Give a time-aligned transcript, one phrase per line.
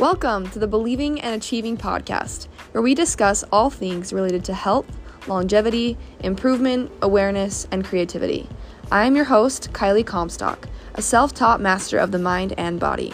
[0.00, 4.86] Welcome to the Believing and Achieving podcast, where we discuss all things related to health,
[5.26, 8.48] longevity, improvement, awareness, and creativity.
[8.90, 13.12] I am your host, Kylie Comstock, a self taught master of the mind and body.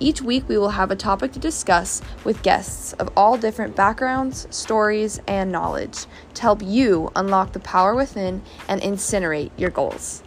[0.00, 4.46] Each week, we will have a topic to discuss with guests of all different backgrounds,
[4.50, 6.04] stories, and knowledge
[6.34, 10.22] to help you unlock the power within and incinerate your goals.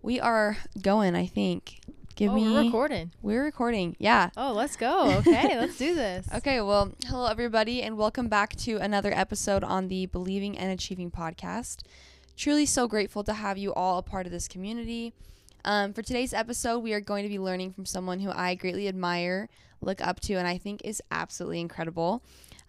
[0.00, 1.79] We are going, I think.
[2.20, 2.52] Give oh, me.
[2.52, 3.12] we're recording.
[3.22, 3.96] We're recording.
[3.98, 4.28] Yeah.
[4.36, 5.10] Oh, let's go.
[5.20, 6.28] Okay, let's do this.
[6.34, 11.10] Okay, well, hello everybody, and welcome back to another episode on the Believing and Achieving
[11.10, 11.78] podcast.
[12.36, 15.14] Truly so grateful to have you all a part of this community.
[15.64, 18.86] Um, for today's episode, we are going to be learning from someone who I greatly
[18.86, 19.48] admire,
[19.80, 22.22] look up to, and I think is absolutely incredible.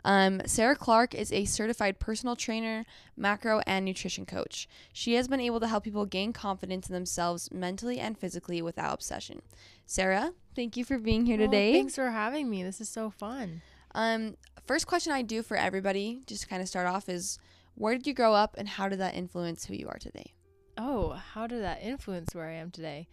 [0.04, 4.68] Um, Sarah Clark is a certified personal trainer, macro, and nutrition coach.
[4.94, 8.94] She has been able to help people gain confidence in themselves mentally and physically without
[8.94, 9.42] obsession.
[9.86, 11.74] Sarah, thank you for being here today.
[11.74, 12.64] thanks for having me.
[12.64, 13.62] This is so fun.
[13.94, 17.38] Um, first question I do for everybody, just to kind of start off, is
[17.76, 20.34] where did you grow up and how did that influence who you are today?
[20.78, 23.08] Oh, how did that influence where I am today?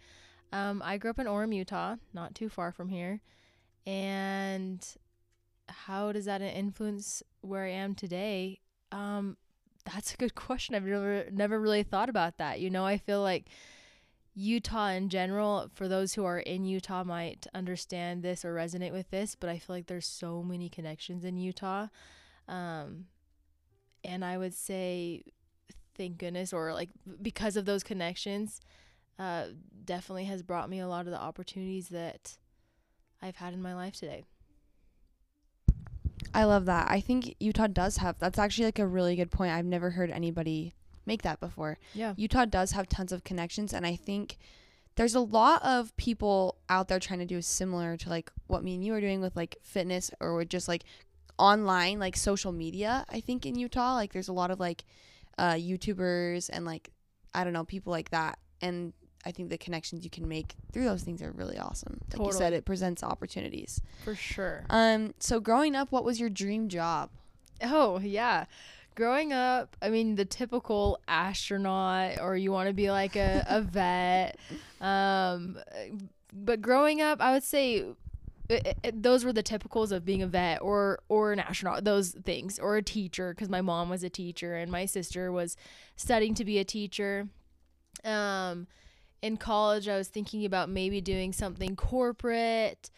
[0.51, 3.21] Um, I grew up in Orem, Utah, not too far from here.
[3.85, 4.85] And
[5.69, 8.59] how does that influence where I am today?
[8.91, 9.37] Um,
[9.93, 10.75] that's a good question.
[10.75, 12.59] I've never never really thought about that.
[12.59, 13.47] You know, I feel like
[14.35, 19.09] Utah in general, for those who are in Utah might understand this or resonate with
[19.09, 21.87] this, but I feel like there's so many connections in Utah.
[22.47, 23.05] Um,
[24.03, 25.23] and I would say
[25.95, 26.89] thank goodness or like
[27.21, 28.61] because of those connections
[29.19, 29.47] uh,
[29.83, 32.37] definitely has brought me a lot of the opportunities that
[33.21, 34.23] I've had in my life today.
[36.33, 36.89] I love that.
[36.89, 39.51] I think Utah does have that's actually like a really good point.
[39.51, 40.73] I've never heard anybody
[41.05, 41.77] make that before.
[41.93, 42.13] Yeah.
[42.17, 44.37] Utah does have tons of connections and I think
[44.95, 48.75] there's a lot of people out there trying to do similar to like what me
[48.75, 50.83] and you are doing with like fitness or with just like
[51.37, 53.05] online like social media.
[53.09, 54.83] I think in Utah like there's a lot of like
[55.37, 56.91] uh YouTubers and like
[57.33, 58.93] I don't know people like that and
[59.25, 61.99] I think the connections you can make through those things are really awesome.
[62.13, 63.81] Like you said it presents opportunities.
[64.03, 64.65] For sure.
[64.69, 67.09] Um so growing up what was your dream job?
[67.61, 68.45] Oh, yeah.
[68.95, 73.61] Growing up, I mean, the typical astronaut, or you want to be like a, a
[73.61, 74.37] vet.
[74.81, 75.57] Um,
[76.33, 77.85] but growing up, I would say
[78.49, 82.09] it, it, those were the typicals of being a vet or or an astronaut those
[82.09, 85.55] things or a teacher because my mom was a teacher and my sister was
[85.95, 87.27] studying to be a teacher
[88.03, 88.65] um
[89.21, 92.89] in college i was thinking about maybe doing something corporate.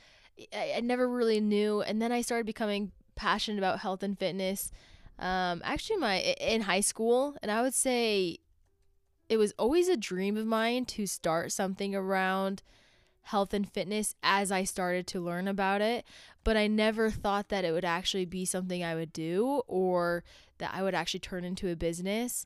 [0.54, 1.82] I, I never really knew.
[1.82, 4.72] And then i started becoming passionate about health and fitness
[5.20, 7.36] um actually my in high school.
[7.42, 8.40] And i would say
[9.30, 12.64] it was always a dream of mine to start something around
[13.24, 16.06] health and fitness as I started to learn about it,
[16.44, 20.24] but I never thought that it would actually be something I would do or
[20.58, 22.46] that I would actually turn into a business.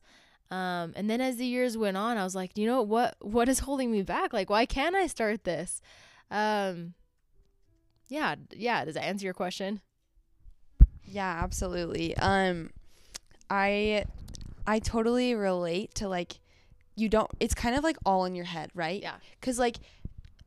[0.51, 3.15] Um, and then as the years went on, I was like, you know what?
[3.21, 4.31] What is holding me back?
[4.31, 5.81] Like, why can't I start this?
[6.29, 6.93] Um,
[8.07, 8.85] yeah, yeah.
[8.85, 9.81] Does that answer your question?
[11.03, 12.15] Yeah, absolutely.
[12.17, 12.71] Um
[13.49, 14.05] I
[14.65, 16.39] I totally relate to like
[16.95, 19.01] you don't it's kind of like all in your head, right?
[19.01, 19.15] Yeah.
[19.41, 19.77] Cuz like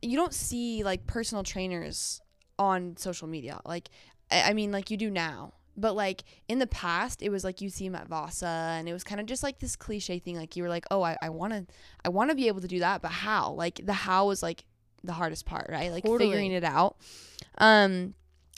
[0.01, 2.21] you don't see like personal trainers
[2.57, 3.59] on social media.
[3.65, 3.89] Like
[4.31, 5.53] I, I mean like you do now.
[5.79, 8.93] But like in the past it was like you see them at Vasa and it
[8.93, 11.29] was kind of just like this cliche thing like you were like, "Oh, I I
[11.29, 11.65] want to
[12.03, 14.65] I want to be able to do that, but how?" Like the how was like
[15.03, 15.91] the hardest part, right?
[15.91, 16.25] Like Totally.
[16.29, 16.97] figuring it out.
[17.57, 18.13] Um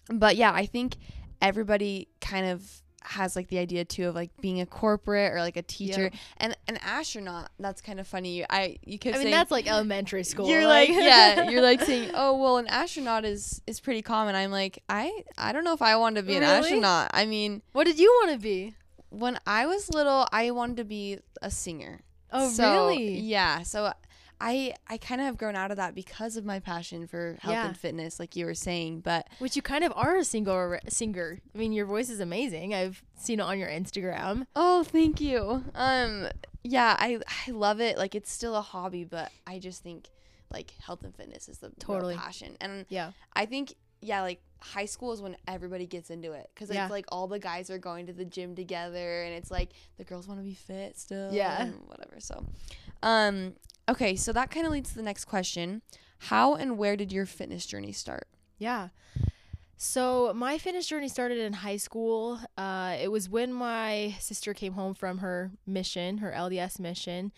[0.10, 0.96] but yeah, I think
[1.42, 5.58] everybody kind of has like the idea too of like being a corporate or like
[5.58, 9.36] a teacher and an astronaut that's kind of funny i you kept I mean, saying
[9.36, 10.48] that's like elementary school.
[10.48, 14.52] you're like yeah you're like saying oh well an astronaut is is pretty common i'm
[14.52, 17.86] like i i don't know if i want to be an astronaut i mean what
[17.86, 18.76] did you want to be?
[19.10, 22.02] when i was little i wanted to be a singer
[22.34, 23.20] Oh, So, really?
[23.20, 23.92] yeah so
[24.44, 27.54] i i kind of have grown out of that because of my passion for health
[27.54, 27.68] Yeah.
[27.68, 30.80] and fitness like you were saying but Which you kind of are a singer.
[30.90, 31.40] Singer.
[31.54, 32.74] I mean, your voice is amazing.
[32.74, 34.46] I've seen it on your Instagram.
[34.56, 35.64] Oh, thank you.
[35.76, 36.28] Um,
[36.64, 37.98] yeah, I I love it.
[37.98, 40.10] Like it's still a hobby, but I just think
[40.52, 42.16] like health and fitness is the Totally.
[42.16, 43.12] passion, and Yeah.
[43.34, 46.84] I think yeah, like high school is when everybody gets into it because Yeah.
[46.86, 50.04] it's like all the guys are going to the gym together, and it's like the
[50.04, 51.62] girls want to be fit still, Yeah.
[51.64, 52.20] and whatever.
[52.20, 52.46] So,
[53.04, 53.54] um,
[53.92, 55.82] okay, so that kind of leads to the next question:
[56.30, 58.28] How and where did your fitness journey start?
[58.58, 58.90] Yeah.
[59.78, 62.40] So my fitness journey started in high school.
[62.56, 67.32] Uh, it was when my sister came home from her mission, her LDS mission.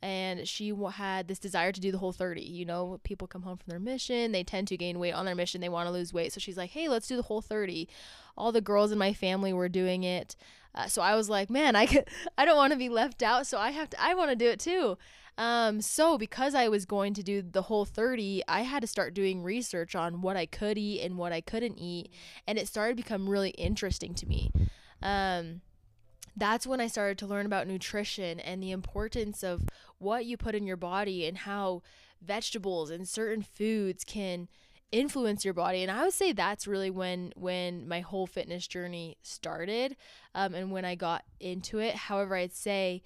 [0.00, 3.56] and she had this desire to do the whole 30 you know people come home
[3.56, 6.12] from their mission they tend to gain weight on their mission they want to lose
[6.12, 7.88] weight so she's like hey let's do the whole 30
[8.36, 10.36] all the girls in my family were doing it
[10.76, 12.04] uh, so i was like man i could
[12.38, 14.46] i don't want to be left out so i have to i want to do
[14.48, 14.96] it too
[15.38, 19.14] um, so because I was going to do the whole 30, I had to start
[19.14, 22.10] doing research on what I could eat and what I couldn't eat,
[22.46, 24.50] and it started to become really interesting to me.
[25.00, 25.60] Um,
[26.36, 29.62] that's when I started to learn about nutrition and the importance of
[29.98, 31.82] what you put in your body and how
[32.20, 34.48] vegetables and certain foods can
[34.90, 39.18] influence your body and i would say that's really when when my whole fitness journey
[39.20, 39.94] started
[40.34, 43.02] um, and when i got into it however i'd say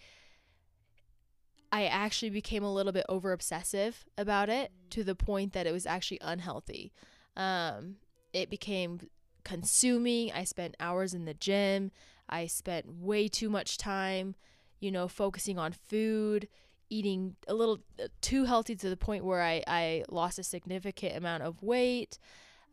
[1.72, 5.72] I actually became a little bit over obsessive about it to the point that it
[5.72, 6.92] was actually unhealthy.
[7.34, 7.96] Um,
[8.34, 9.00] it became
[9.42, 10.30] consuming.
[10.32, 11.90] I spent hours in the gym.
[12.28, 14.34] I spent way too much time,
[14.80, 16.46] you know, focusing on food,
[16.90, 21.16] eating a little uh, too healthy to the point where I, I lost a significant
[21.16, 22.18] amount of weight.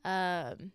[0.04, 0.74] Um,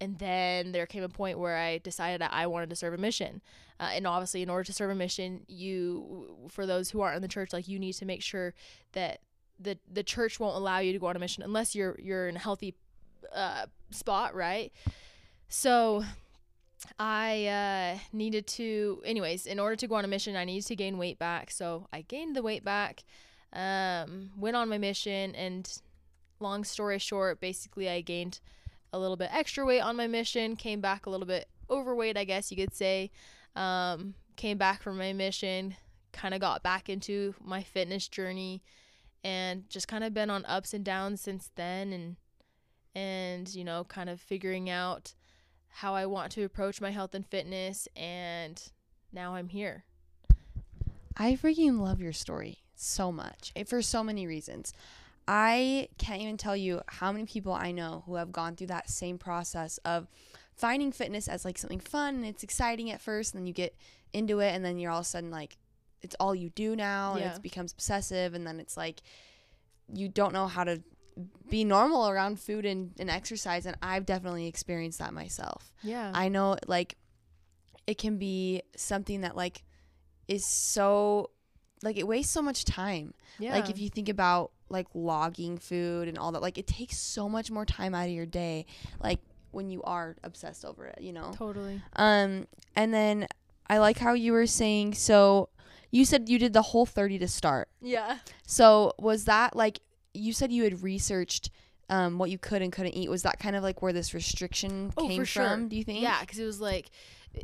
[0.00, 2.98] and then there came a point where I decided that I wanted to serve a
[2.98, 3.42] mission.
[3.80, 7.22] Uh, and obviously, in order to serve a mission, you, for those who aren't in
[7.22, 8.54] the church, like you need to make sure
[8.92, 9.20] that
[9.60, 12.36] the the church won't allow you to go on a mission unless you're you're in
[12.36, 12.74] a healthy
[13.34, 14.72] uh, spot, right?
[15.48, 16.04] So
[16.98, 20.76] I uh, needed to, anyways, in order to go on a mission, I needed to
[20.76, 21.50] gain weight back.
[21.50, 23.02] So I gained the weight back,
[23.52, 25.70] um, went on my mission, and
[26.40, 28.40] long story short, basically, I gained
[28.92, 32.24] a little bit extra weight on my mission, came back a little bit overweight, I
[32.24, 33.10] guess you could say.
[33.56, 35.76] Um, came back from my mission,
[36.12, 38.62] kind of got back into my fitness journey,
[39.24, 42.16] and just kind of been on ups and downs since then, and
[42.94, 45.14] and you know, kind of figuring out
[45.68, 48.62] how I want to approach my health and fitness, and
[49.12, 49.84] now I'm here.
[51.16, 54.72] I freaking love your story so much eh, for so many reasons.
[55.30, 58.88] I can't even tell you how many people I know who have gone through that
[58.88, 60.08] same process of
[60.56, 63.76] finding fitness as like something fun and it's exciting at first, and then you get
[64.14, 65.58] into it, and then you're all of a sudden like,
[66.00, 69.02] it's all you do now, and it becomes obsessive, and then it's like,
[69.92, 70.82] you don't know how to
[71.50, 75.72] be normal around food and, and exercise, and I've definitely experienced that myself.
[75.82, 76.10] Yeah.
[76.14, 76.96] I know like
[77.86, 79.64] it can be something that like
[80.26, 81.30] is so
[81.82, 83.14] like it wastes so much time.
[83.38, 83.52] yeah.
[83.52, 87.28] Like if you think about like logging food and all that, like it takes so
[87.28, 88.66] much more time out of your day.
[89.02, 89.20] Like
[89.50, 91.32] when you are obsessed over it, you know.
[91.34, 91.80] totally.
[91.96, 93.26] Um, and then
[93.68, 94.94] I like how you were saying.
[94.94, 95.48] So
[95.90, 97.68] you said you did the whole thirty to start.
[97.80, 98.18] Yeah.
[98.46, 99.80] So was that like
[100.14, 101.50] you said you had researched
[101.90, 103.08] um what you could and couldn't eat?
[103.08, 105.44] Was that kind of like where this restriction Oh, came for sure.
[105.48, 105.68] from?
[105.68, 106.00] Do you think?
[106.02, 106.90] Yeah, because it was like,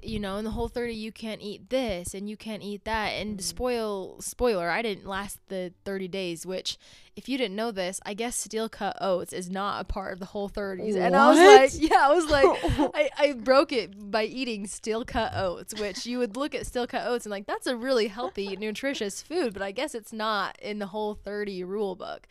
[0.02, 3.10] you know, in the whole thirty, you can't eat this and you can't eat that.
[3.10, 3.42] And Mhm.
[3.42, 6.44] spoil spoiler, I didn't last the thirty days.
[6.44, 6.78] Which,
[7.16, 10.18] if you didn't know this, I guess steel cut oats is not a part of
[10.18, 10.96] the whole thirties.
[10.96, 12.44] And I was like, yeah, I was like,
[12.94, 16.86] I, I broke it by eating steel cut oats, which you would look at steel
[16.86, 20.58] cut oats and like that's a really healthy, nutritious food, but I guess it's not
[20.60, 22.26] in the whole thirty rule book.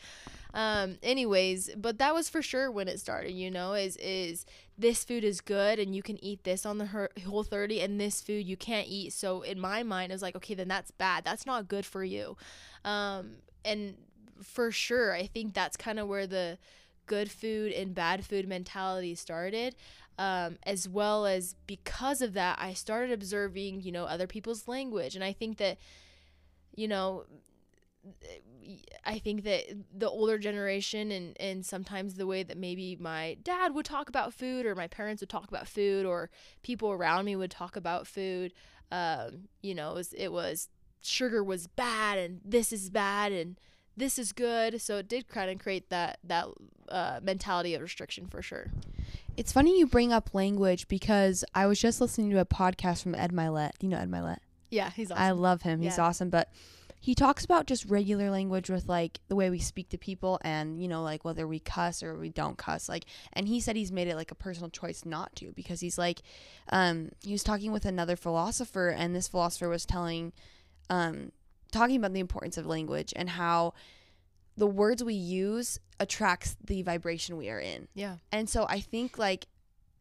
[0.56, 4.46] Um, anyways, but that was for sure when it started, you know, is is
[4.78, 8.22] this food is good and you can eat this on the whole 30 and this
[8.22, 9.14] food you can't eat.
[9.14, 11.24] So in my mind it was like, okay, then that's bad.
[11.24, 12.38] That's not good for you.
[12.84, 13.96] Um, and
[14.42, 16.58] for sure, I think that's kind of where the
[17.06, 19.76] good food and bad food mentality started.
[20.20, 25.16] Um, as well as because of that, I started observing, you know, other people's language.
[25.16, 25.78] And I think that,
[26.76, 27.26] you know,
[29.06, 33.74] I think that the older generation and, and sometimes the way that maybe my dad
[33.76, 36.30] would talk about food or my parents would talk about food or
[36.64, 38.54] people around me would talk about food,
[38.92, 40.70] um, you know, it was, it was
[41.02, 43.60] sugar was bad and this is bad and
[43.98, 44.82] this is good.
[44.82, 46.46] So it did kind of create that, that
[46.90, 48.68] uh, mentality of restriction for sure.
[49.36, 53.16] It's funny you bring up language because I was just listening to a podcast from
[53.16, 53.72] Ed Mylett.
[53.82, 54.38] You know Ed Mylett?
[54.70, 55.24] Yeah, he's awesome.
[55.24, 55.82] I love him.
[55.82, 56.06] He's Yeah.
[56.06, 56.30] awesome.
[56.30, 56.50] But
[57.04, 60.82] he talks about just regular language with like the way we speak to people and,
[60.82, 62.88] you know, like whether we cuss or we don't cuss.
[62.88, 65.98] Like, and he said he's made it like a personal choice not to because he's
[65.98, 66.22] like,
[66.70, 70.32] um, he was talking with another philosopher and this philosopher was telling,
[70.90, 71.34] um,
[71.74, 73.74] talking about the importance of language and how
[74.56, 77.90] the words we use attracts the vibration we are in.
[77.96, 78.16] yeah.
[78.32, 79.48] And so I think like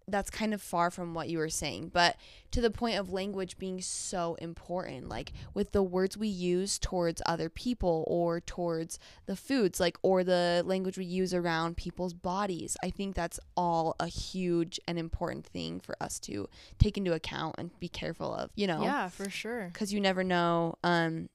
[0.08, 2.16] that's kind of far from what you were saying, but
[2.50, 7.22] to the point of language being so important, like with the words we use towards
[7.24, 12.76] other people or towards the foods, like or the language we use around people's bodies.
[12.82, 17.54] I think that's all a huge and important thing for us to take into account
[17.58, 18.82] and be careful of, you know?
[18.82, 19.70] Yeah, for sure.
[19.72, 21.28] because you never know um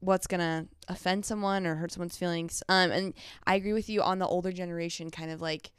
[0.00, 2.62] what's gonna offend someone or hurt someone's feelings.
[2.68, 3.14] Um, and
[3.46, 5.70] I agree with you on the older generation, kind of like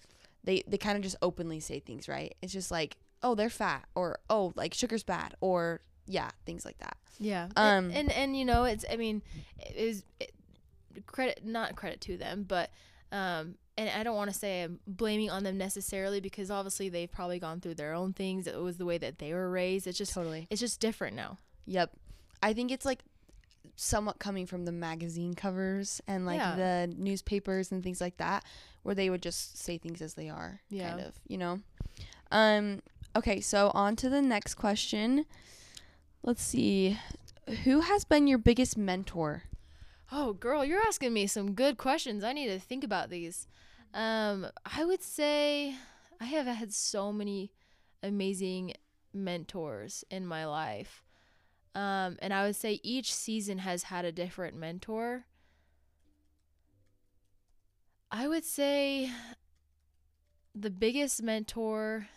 [0.47, 2.33] they they kind of just openly say things, right?
[2.41, 6.79] It's just like, oh, they're fat, or oh, like sugar's bad, or yeah, things like
[6.79, 6.97] that.
[7.19, 7.49] Yeah.
[7.57, 9.21] Um, and, and and you know, it's I mean,
[9.59, 10.31] it is it,
[11.05, 12.71] credit not credit to them, but
[13.11, 17.11] um and I don't want to say I'm blaming on them necessarily because obviously they've
[17.11, 18.47] probably gone through their own things.
[18.47, 19.85] It was the way that they were raised.
[19.85, 20.47] It's just Totally.
[20.49, 21.37] it's just different now.
[21.65, 21.91] Yep.
[22.41, 23.03] I think it's like
[23.79, 26.55] somewhat coming from the magazine covers and like Yeah.
[26.55, 28.43] the newspapers and things like that
[28.83, 30.89] where they would just say things as they are Yeah.
[30.89, 31.61] kind of, you know.
[32.31, 32.81] Um
[33.15, 35.25] okay, so on to the next question.
[36.23, 36.97] Let's see.
[37.63, 39.43] Who has been your biggest mentor?
[40.11, 42.23] Oh, girl, you're asking me some good questions.
[42.23, 43.47] I need to think about these.
[43.93, 45.75] Um, I would say
[46.19, 47.51] I have had so many
[48.03, 48.73] amazing
[49.13, 51.03] mentors in my life.
[51.77, 55.25] Um, and I would say each season has had a different mentor.
[58.11, 59.11] I would say
[60.55, 62.07] the biggest mentor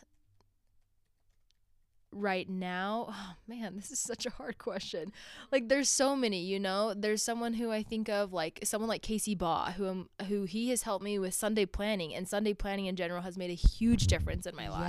[2.13, 5.13] right now oh man this is such a hard question
[5.53, 9.01] like there's so many you know there's someone who i think of like someone like
[9.01, 12.87] casey baugh who um, who he has helped me with sunday planning and sunday planning
[12.87, 14.81] in general has made a huge difference in my life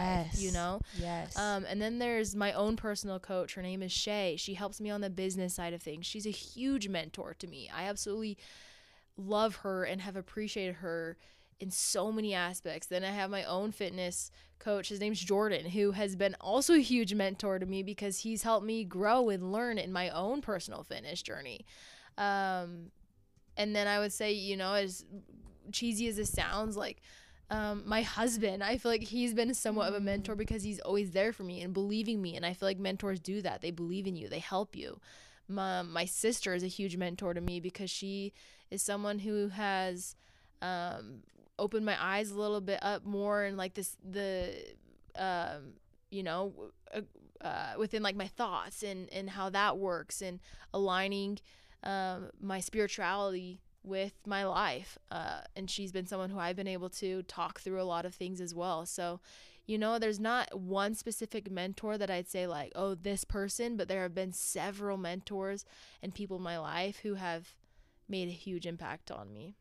[0.42, 1.38] you know Yes.
[1.38, 3.54] um, and then there's my own personal coach.
[3.54, 4.36] Her name is Shay.
[4.38, 6.06] She helps me on the business side of things.
[6.06, 7.70] She's a huge mentor to me.
[7.76, 8.38] I absolutely
[9.18, 11.18] love her and have appreciated her
[11.62, 12.88] in so many aspects.
[12.88, 14.90] Then I have my own fitness coach.
[14.90, 18.66] His name's Jordan, who has been also a huge mentor to me because he's helped
[18.66, 21.66] me grow and learn in my own personal fitness journey.
[22.18, 22.92] Um,
[23.56, 25.06] and then I would say, you know, as
[25.72, 27.02] cheesy as this sounds, like
[27.50, 31.12] um, my husband, I feel like he's been somewhat of a mentor because he's always
[31.12, 32.36] there for me and believing me.
[32.36, 33.62] And I feel like mentors do that.
[33.62, 35.00] They believe in you, they help you.
[35.48, 38.34] My, my sister is a huge mentor to me because she
[38.70, 40.16] is someone who has
[40.62, 41.24] um,
[41.58, 44.54] opened my eyes a little bit up more and like this, the,
[45.16, 45.74] um,
[46.10, 46.54] you know,
[46.94, 47.02] uh,
[47.46, 50.40] uh, within like my thoughts and, and how that works and
[50.74, 51.40] aligning
[51.84, 54.98] um, my spirituality with my life.
[55.10, 58.14] Uh, and she's been someone who I've been able to talk through a lot of
[58.14, 58.86] things as well.
[58.86, 59.20] So,
[59.66, 63.88] you know, there's not one specific mentor that I'd say, like, oh, this person, but
[63.88, 65.66] there have been several mentors
[66.02, 67.56] and people in my life who have
[68.08, 69.56] made a huge impact on me.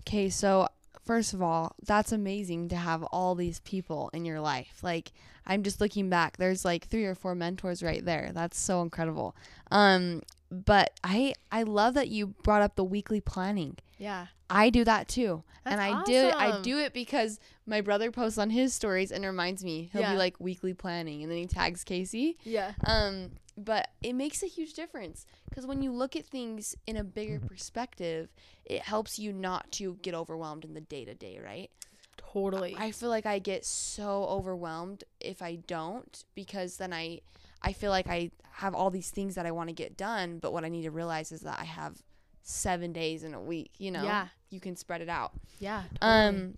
[0.00, 0.68] Okay, so
[1.04, 4.78] first of all, that's amazing to have all these people in your life.
[4.82, 5.12] Like
[5.46, 8.30] I'm just looking back, there's like three or four mentors right there.
[8.34, 9.34] That's so incredible.
[9.70, 13.76] Um but I I love that you brought up the weekly planning.
[13.98, 14.26] Yeah.
[14.48, 15.42] I do that too.
[15.64, 19.24] and That's I do I do it because my brother posts on his stories and
[19.24, 19.90] reminds me.
[19.92, 20.12] He'll Yeah.
[20.12, 22.36] be like weekly planning and then he tags Casey.
[22.44, 22.72] Yeah.
[22.86, 27.04] Um, but it makes a huge difference because when you look at things in a
[27.04, 27.46] bigger Mm-hmm.
[27.46, 28.28] perspective,
[28.64, 31.70] it helps you not to get overwhelmed in the day to day, right?
[32.16, 32.74] Totally.
[32.78, 37.20] I feel like I get so overwhelmed if I don't because then I
[37.62, 40.52] I feel like I have all these things that I want to get done, but
[40.52, 42.02] what I need to realize is that I have
[42.42, 44.04] 7 days in a week, you know?
[44.04, 44.28] Yeah.
[44.50, 45.32] You can spread it out.
[45.58, 45.84] yeah.
[46.00, 46.56] Um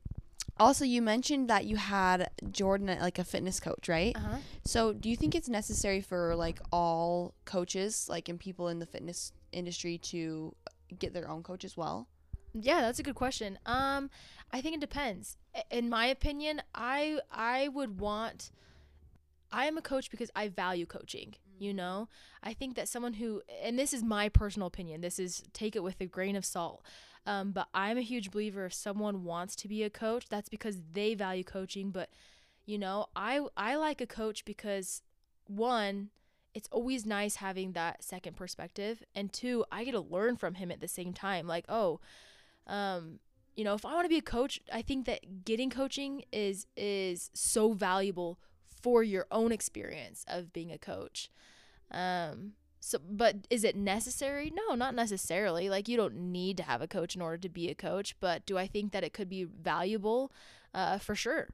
[0.59, 4.17] also you mentioned that you had Jordan at, like a fitness coach, right?
[4.17, 4.37] uh huh.
[4.65, 8.87] So, do you think it's necessary for like all coaches, like and people in the
[8.87, 10.55] fitness industry, to
[10.99, 12.09] get their own coach as well?
[12.55, 13.59] Yeah, that's a good question.
[13.67, 14.11] Um,
[14.53, 15.37] I think it depends.
[15.71, 18.51] In my opinion, I I would want.
[19.51, 21.35] I am a coach because I value coaching.
[21.59, 22.09] You know,
[22.43, 25.01] I think that someone who, and this is my personal opinion.
[25.01, 26.85] This is take it with a grain of salt.
[27.29, 30.81] Um, but I'm a huge believer if someone wants to be a coach, that's because
[30.95, 31.91] they value coaching.
[31.91, 32.09] But
[32.65, 35.03] you know, I I like a coach because
[35.47, 36.09] one,
[36.55, 40.71] it's always nice having that second perspective, and two, I get to learn from him
[40.71, 41.47] at the same time.
[41.47, 42.01] Like, oh,
[42.67, 43.19] um
[43.57, 46.67] you know if i want to be a coach i think that getting coaching is
[46.77, 48.39] is so valuable
[48.83, 51.31] for your own experience of being a coach
[51.91, 52.53] um
[52.89, 56.87] so but is it necessary no not necessarily like you don't need to have a
[56.89, 59.45] coach in order to be a coach but do i think that it could be
[59.45, 60.33] valuable
[60.75, 61.49] uh for sure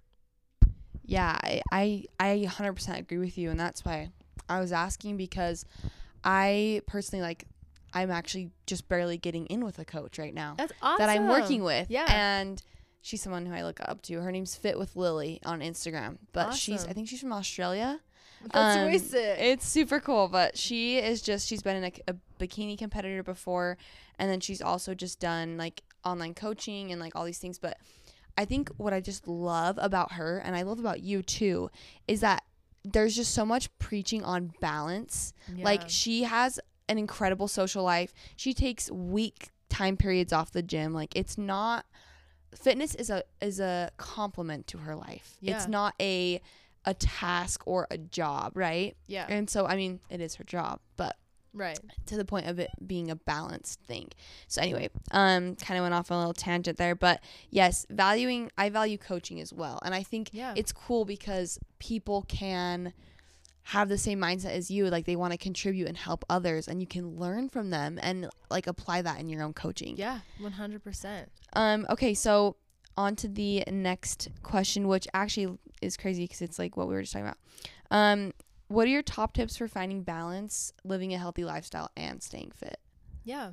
[1.06, 4.10] Yeah, I I, I 100% agree with you, and that's why
[4.48, 5.66] I was asking because
[6.24, 7.44] I personally like
[7.92, 11.28] I'm actually just barely getting in with a coach right now that's awesome that I'm
[11.28, 11.90] working with.
[11.90, 12.62] yeah and
[13.02, 14.20] she's someone who I look up to.
[14.22, 18.00] Her name's Fit with Lily on Instagram, but she's I think she's from Australia.
[18.52, 22.12] That's Um, way sick It's super cool, but she is just she's been in a,
[22.12, 23.76] a bikini competitor before,
[24.18, 27.58] and then she's also just done like online coaching and like all these things.
[27.58, 27.78] But
[28.36, 31.70] I think what I just love about her, and I love about you too,
[32.08, 32.42] is that
[32.84, 35.32] there's just so much preaching on balance.
[35.64, 38.12] Like she has an incredible social life.
[38.36, 40.92] She takes week time periods off the gym.
[40.92, 41.86] Like it's not
[42.54, 45.36] fitness is a is a complement to her life.
[45.56, 46.40] It's not a
[46.84, 48.96] a task or a job, right?
[49.06, 49.26] Yeah.
[49.28, 51.16] And so I mean, it is her job, but
[51.56, 51.78] Right.
[52.06, 54.08] to the point of it being a balanced thing.
[54.48, 58.50] So anyway, um kind of went off on a little tangent there, but yes, valuing
[58.58, 59.78] I value coaching as well.
[59.84, 60.54] And I think Yeah.
[60.56, 62.92] it's cool because people can
[63.68, 66.82] have the same mindset as you like they want to contribute and help others and
[66.82, 69.96] you can learn from them and like apply that in your own coaching.
[69.96, 70.20] Yeah.
[70.38, 71.30] One hundred percent.
[71.54, 72.56] Um okay, so
[72.96, 77.02] on to the next question which actually is crazy cuz it's like what we were
[77.02, 77.38] just talking about.
[77.90, 78.32] Um
[78.68, 82.80] what are your top tips for finding balance, living a healthy lifestyle and staying fit?
[83.24, 83.52] Yeah.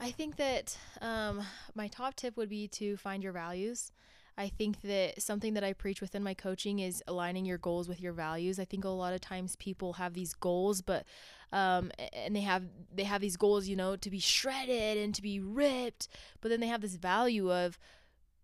[0.00, 1.42] I think that um,
[1.74, 3.92] my top tip would be to find your values.
[4.36, 8.00] I think that something that I preach within my coaching is aligning your goals with
[8.00, 8.58] your values.
[8.58, 11.06] I think a lot of times people have these goals, but
[11.52, 15.22] um, and they have they have these goals, you know, to be shredded and to
[15.22, 16.08] be ripped,
[16.40, 17.78] but then they have this value of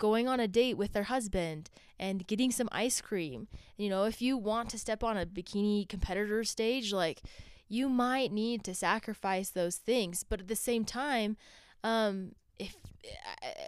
[0.01, 3.47] going on a date with their husband and getting some ice cream.
[3.77, 7.23] You know, if you want to step on a bikini competitor stage, like
[7.71, 11.37] you might need to sacrifice those things but at the same time
[11.85, 12.77] um if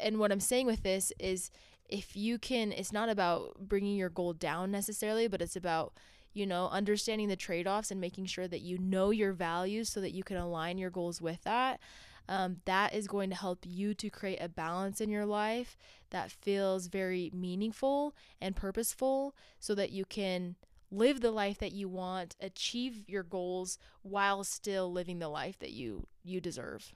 [0.02, 1.50] and what i'm saying with this is
[1.88, 5.94] if you can it's not about bringing your goal down necessarily but it's about
[6.34, 10.12] you know understanding the trade-offs and making sure that you know your values so that
[10.12, 11.80] you can align your goals with that
[12.28, 15.76] um, that is going to help you to create a balance in your life
[16.12, 20.56] that feels very meaningful and purposeful so that you can
[20.90, 25.72] live the life that you want, achieve your goals while still living the life that
[25.72, 26.94] you you deserve.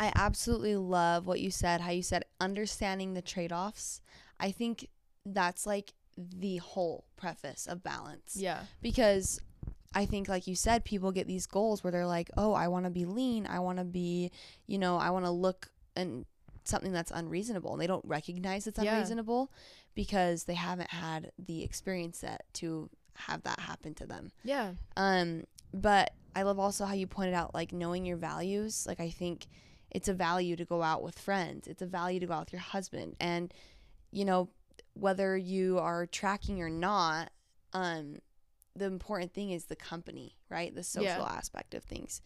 [0.00, 4.00] I absolutely love what you said, how you said understanding the trade offs.
[4.40, 4.88] I think
[5.26, 8.36] that's like the whole preface of balance.
[8.36, 8.60] Yeah.
[8.80, 9.40] Because
[9.94, 12.84] I think, like you said, people get these goals where they're like, oh, I want
[12.84, 13.46] to be lean.
[13.46, 14.30] I want to be,
[14.66, 16.26] you know, I want to look and
[16.68, 17.72] something that's unreasonable.
[17.72, 18.94] And they don't recognize it's Yeah.
[18.94, 19.50] unreasonable
[19.94, 24.30] because they haven't had the experience set to have that happen to them.
[24.44, 24.74] Yeah.
[24.96, 28.86] Um, but I love also how you pointed out like knowing your values.
[28.86, 29.46] Like I think
[29.90, 31.66] it's a value to go out with friends.
[31.66, 33.16] It's a value to go out with your husband.
[33.18, 33.52] And
[34.12, 34.48] you know,
[34.94, 37.30] whether you are tracking or not,
[37.72, 38.16] um,
[38.76, 40.74] the important thing is the company, right?
[40.74, 41.32] The social Yeah.
[41.36, 42.22] aspect of things.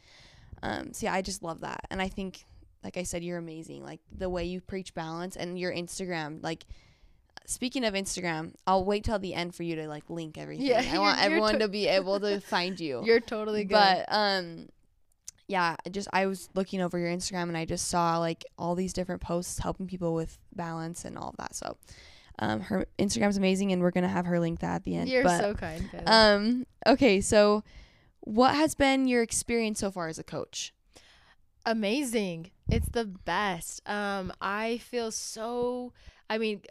[0.63, 1.87] Um, so yeah, I just love that.
[1.91, 2.45] And I think
[2.85, 3.85] like I said, you're amazing.
[3.85, 6.65] Like the way you preach balance and your Instagram, like
[7.47, 10.67] speaking of Instagram, I'll wait till the end for you to like link everything.
[10.67, 13.03] Yeah, I want everyone to- to be able to find you.
[13.05, 13.75] You're totally good.
[13.75, 14.69] But um
[15.49, 18.75] yeah, I just I was looking over your Instagram and I just saw like all
[18.75, 21.55] these different posts helping people with balance and all of that.
[21.55, 21.77] So
[22.39, 25.09] um her Instagram's amazing and we're going to have her link that at the end.
[25.09, 25.89] You're but, so kind.
[26.07, 27.65] Um okay, so
[28.21, 30.73] what has been your experience so far as a coach?
[31.65, 32.51] Amazing.
[32.69, 33.87] It's the best.
[33.89, 35.93] Um, I feel so.
[36.29, 36.63] I mean,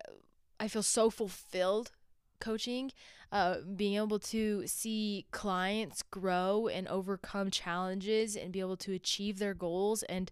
[0.59, 1.91] I feel so fulfilled
[2.39, 2.91] coaching.
[3.31, 9.39] Uh, being able to see clients grow and overcome challenges and be able to achieve
[9.39, 10.29] their goals and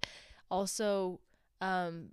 [0.52, 1.22] also
[1.62, 2.10] um,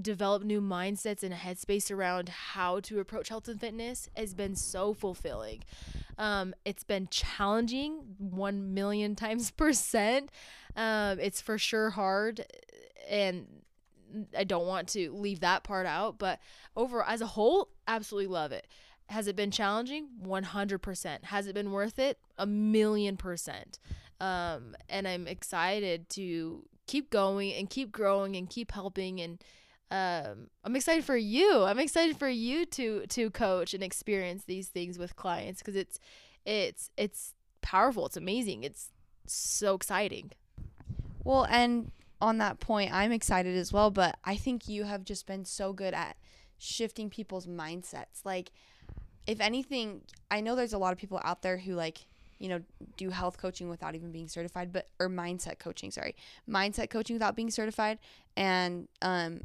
[0.00, 4.54] develop new mindsets and a headspace around how to approach health and fitness has been
[4.54, 5.62] so fulfilling.
[6.18, 10.30] Um, it's been challenging, one million times percent.
[10.76, 12.44] Um, it's for sure hard,
[13.08, 13.46] and
[14.36, 16.18] I don't want to leave that part out.
[16.18, 16.40] But
[16.76, 18.66] over as a whole, absolutely love it.
[19.08, 20.08] Has it been challenging?
[20.20, 21.26] One hundred percent.
[21.26, 22.18] Has it been worth it?
[22.38, 23.78] A million percent.
[24.20, 29.42] Um, and I'm excited to keep going and keep growing and keep helping and
[29.90, 31.62] um, I'm excited for you.
[31.62, 35.98] I'm excited for you to to coach and experience these things with clients because it's
[36.44, 38.06] it's it's powerful.
[38.06, 38.64] It's amazing.
[38.64, 38.90] It's
[39.26, 40.32] so exciting.
[41.22, 45.26] Well, and on that point, I'm excited as well, but I think you have just
[45.26, 46.16] been so good at
[46.58, 48.24] shifting people's mindsets.
[48.24, 48.52] Like,
[49.26, 52.06] if anything, I know there's a lot of people out there who, like,
[52.38, 52.60] you know,
[52.96, 56.14] do health coaching without even being certified, but, or mindset coaching, sorry,
[56.48, 57.98] mindset coaching without being certified.
[58.36, 59.42] And, um,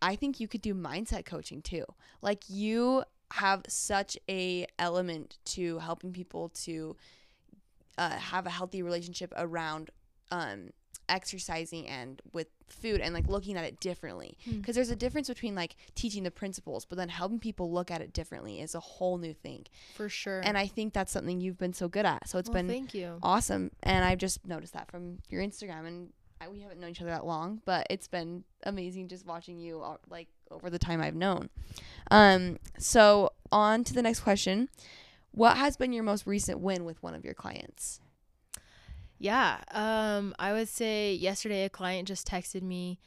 [0.00, 1.84] I think you could do mindset coaching too.
[2.22, 6.96] Like, you have such a element to helping people to
[7.98, 9.90] uh, have a healthy relationship around
[10.30, 10.70] um,
[11.08, 14.58] exercising and with food and like looking at it differently Hmm.
[14.58, 18.02] because there's a difference between like teaching the principles but then helping people look at
[18.02, 19.64] it differently is a whole new thing
[19.96, 20.42] For sure.
[20.44, 22.92] and i think that's something you've been so good at so it's well, been thank
[22.92, 23.18] you.
[23.22, 27.00] awesome and i've just noticed that from your instagram and I, we haven't known each
[27.00, 31.00] other that long but it's been amazing just watching you uh, like over the time
[31.00, 31.50] i've known
[32.10, 34.68] um so on to the next question
[35.32, 38.00] what has been your most recent win with one of your clients
[39.20, 39.58] Yeah.
[39.72, 42.98] Um, I would say yesterday a client just texted me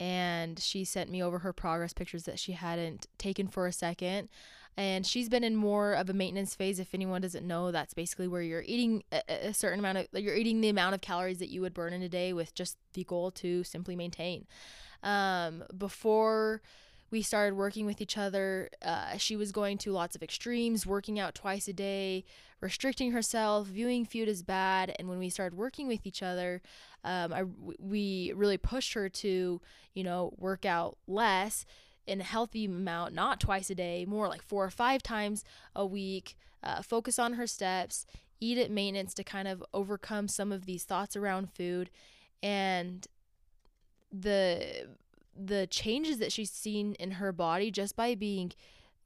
[0.00, 4.28] and she sent me over her progress pictures that she hadn't taken for a second.
[4.76, 6.78] And she's been in more of a maintenance phase.
[6.78, 10.36] If anyone doesn't know, that's basically where you're eating a, a certain amount of, you're
[10.36, 13.02] eating the amount of calories that you would burn in a day with just the
[13.02, 14.46] goal to simply maintain.
[15.02, 16.62] Um, before
[17.10, 18.68] we started working with each other.
[18.82, 22.24] Uh, she was going to lots of extremes, working out twice a day,
[22.60, 24.94] restricting herself, viewing food as bad.
[24.98, 26.60] And when we started working with each other,
[27.04, 27.44] um, I,
[27.78, 29.60] we really pushed her to,
[29.94, 31.64] you know, work out less
[32.06, 35.44] in a healthy amount, not twice a day, more like four or five times
[35.74, 36.36] a week.
[36.62, 38.04] Uh, focus on her steps,
[38.40, 41.90] eat at maintenance to kind of overcome some of these thoughts around food.
[42.42, 43.06] And
[44.12, 44.88] the
[45.38, 48.52] the changes that she's seen in her body just by being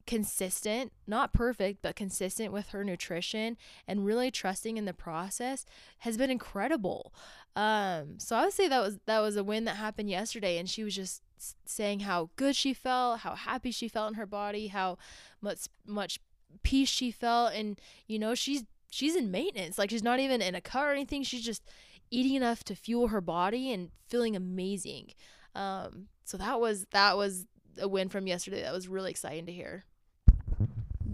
[0.06, 5.64] consistent, not perfect, but consistent with her nutrition and really trusting in the process
[5.98, 7.14] has been incredible.
[7.54, 10.68] Um, so I would say that was that was a win that happened yesterday and
[10.68, 11.22] she was just
[11.64, 14.98] saying how good she felt, how happy she felt in her body, how
[15.40, 16.18] much much
[16.62, 19.78] peace she felt and you know, she's she's in maintenance.
[19.78, 21.22] Like she's not even in a cut or anything.
[21.22, 21.62] She's just
[22.10, 25.10] eating enough to fuel her body and feeling amazing.
[25.54, 27.46] Um, so that was that was
[27.78, 28.62] a win from yesterday.
[28.62, 29.84] That was really exciting to hear.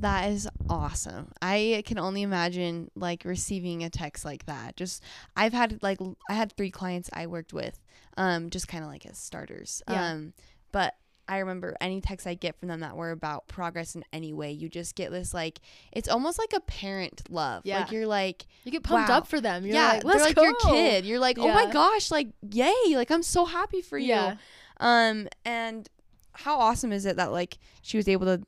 [0.00, 1.32] That is awesome.
[1.42, 4.76] I can only imagine like receiving a text like that.
[4.76, 5.02] Just
[5.36, 7.80] I've had like I had three clients I worked with,
[8.16, 9.82] um, just kind of like as starters.
[9.88, 10.12] Yeah.
[10.12, 10.34] Um,
[10.70, 10.94] but
[11.28, 14.52] I remember any texts I get from them that were about progress in any way,
[14.52, 15.60] you just get this like
[15.92, 17.62] it's almost like a parent love.
[17.64, 17.80] Yeah.
[17.80, 19.18] Like you're like you get pumped wow.
[19.18, 19.66] up for them.
[19.66, 20.42] You're yeah, like, Let's they're like go.
[20.44, 21.04] your kid.
[21.04, 22.72] You're like, oh my gosh, like yay!
[22.94, 24.08] Like I'm so happy for you.
[24.08, 24.36] Yeah.
[24.80, 25.88] Um, and
[26.32, 28.42] how awesome is it that like she was able to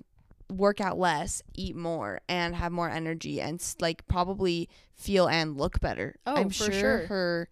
[0.48, 5.80] work out less, eat more, and have more energy, and like probably feel and look
[5.80, 6.16] better.
[6.26, 7.48] Oh, I'm sure, sure her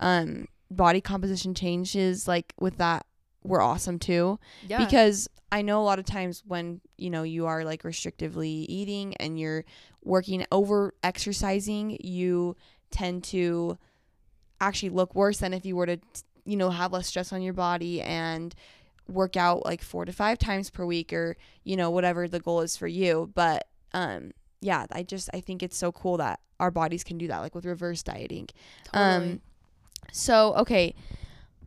[0.00, 3.06] um body composition changes like with that
[3.42, 4.38] were awesome too.
[4.66, 4.84] Yeah.
[4.84, 9.14] Because I know a lot of times when, you know, you are like restrictively eating
[9.16, 9.64] and you're
[10.04, 12.56] working over exercising, you
[12.90, 13.78] tend to
[14.60, 15.98] actually look worse than if you were to
[16.48, 18.54] you know, have less stress on your body and
[19.06, 22.62] work out like four to five times per week or, you know, whatever the goal
[22.62, 23.30] is for you.
[23.34, 27.28] But um yeah, I just I think it's so cool that our bodies can do
[27.28, 28.48] that, like with reverse dieting.
[28.84, 29.04] Totally.
[29.04, 29.40] Um
[30.10, 30.94] so okay.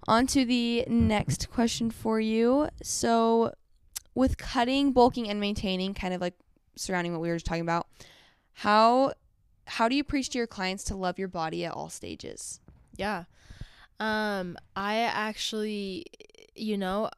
[0.08, 2.70] On to the next question for you.
[2.82, 3.54] So
[4.15, 6.34] with cutting, bulking, and maintaining, kind of like
[6.76, 7.88] surrounding what we were just talking about,
[8.54, 9.13] how
[9.65, 12.60] how do you preach to your clients to love your body at all stages?
[12.98, 13.26] Yeah.
[14.01, 16.07] Um, I actually,
[16.55, 17.11] you know,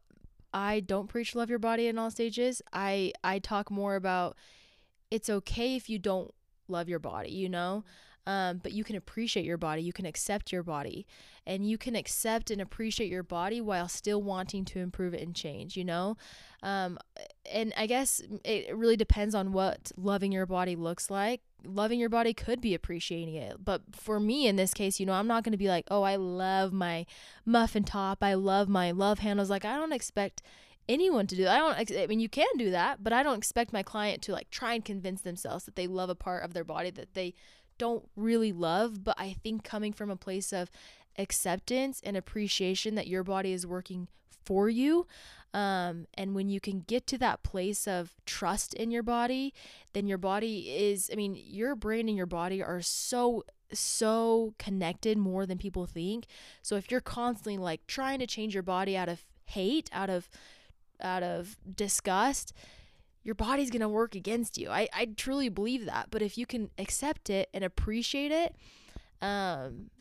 [0.53, 2.61] I don't preach love your body in all stages.
[2.73, 4.35] I I talk more about
[5.09, 6.31] it's okay if you don't
[6.67, 7.85] love your body, you know?
[8.25, 11.05] Um, but you can appreciate your body, you can accept your body,
[11.45, 15.35] and you can accept and appreciate your body while still wanting to improve it and
[15.35, 16.15] change, you know?
[16.61, 16.97] Um,
[17.51, 21.41] and I guess it really depends on what loving your body looks like.
[21.65, 23.63] Loving your body could be appreciating it.
[23.63, 26.03] But for me in this case, you know, I'm not going to be like, oh,
[26.03, 27.05] I love my
[27.45, 28.23] muffin top.
[28.23, 29.49] I love my love handles.
[29.49, 30.41] Like, I don't expect
[30.89, 31.55] anyone to do that.
[31.55, 34.31] I don't I mean you can do that, but I don't expect my client to
[34.33, 37.33] like try and convince themselves that they love a part of their body that they
[37.77, 40.69] don't really love, but I think coming from a place of
[41.17, 44.07] acceptance and appreciation that your body is working
[44.45, 45.07] for you.
[45.53, 49.53] Um, and when you can get to that place of trust in your body,
[49.93, 55.17] then your body is, I mean, your brain and your body are so, so connected
[55.17, 56.25] more than people think.
[56.63, 60.27] So if you're constantly like trying to change your body out of hate, out of,
[60.99, 62.51] out of disgust,
[63.23, 64.69] your body's going to work against you.
[64.69, 66.07] I, I truly believe that.
[66.09, 68.55] But if you can accept it and appreciate it,
[69.21, 69.91] um,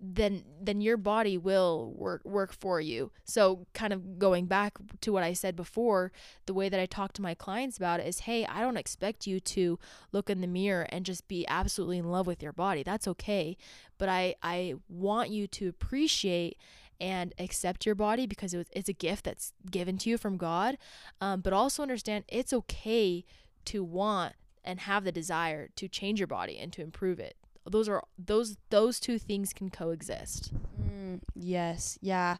[0.00, 3.10] then then your body will work work for you.
[3.24, 6.12] So kind of going back to what I said before,
[6.46, 9.26] the way that I talk to my clients about it is, "Hey, I don't expect
[9.26, 9.78] you to
[10.12, 12.82] look in the mirror and just be absolutely in love with your body.
[12.82, 13.56] That's okay,
[13.98, 16.58] but I I want you to appreciate
[17.00, 20.36] and accept your body because it was, it's a gift that's given to you from
[20.36, 20.78] God.
[21.20, 23.24] Um, but also understand it's okay
[23.66, 27.36] to want and have the desire to change your body and to improve it.
[27.68, 30.52] Those are those those two things can coexist.
[30.80, 32.36] Mm, yes, yeah,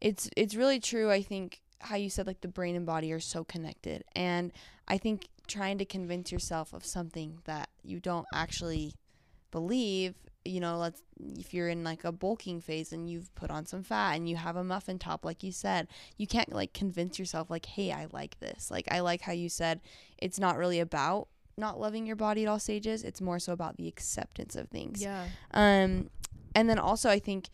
[0.00, 1.10] it's it's really true.
[1.10, 4.52] I think how you said like the brain and body are so connected, and
[4.88, 8.94] I think trying to convince yourself of something that you don't actually
[9.50, 10.14] believe
[10.44, 11.02] you know, let's
[11.38, 14.36] if you're in like a bulking phase and you've put on some fat and you
[14.36, 18.06] have a muffin top like you said, you can't like convince yourself like, "Hey, I
[18.12, 19.80] like this." Like I like how you said
[20.18, 21.28] it's not really about
[21.60, 23.04] not loving your body at all stages.
[23.04, 25.00] It's more so about the acceptance of things.
[25.02, 25.26] Yeah.
[25.52, 26.10] Um
[26.54, 27.48] and then also I think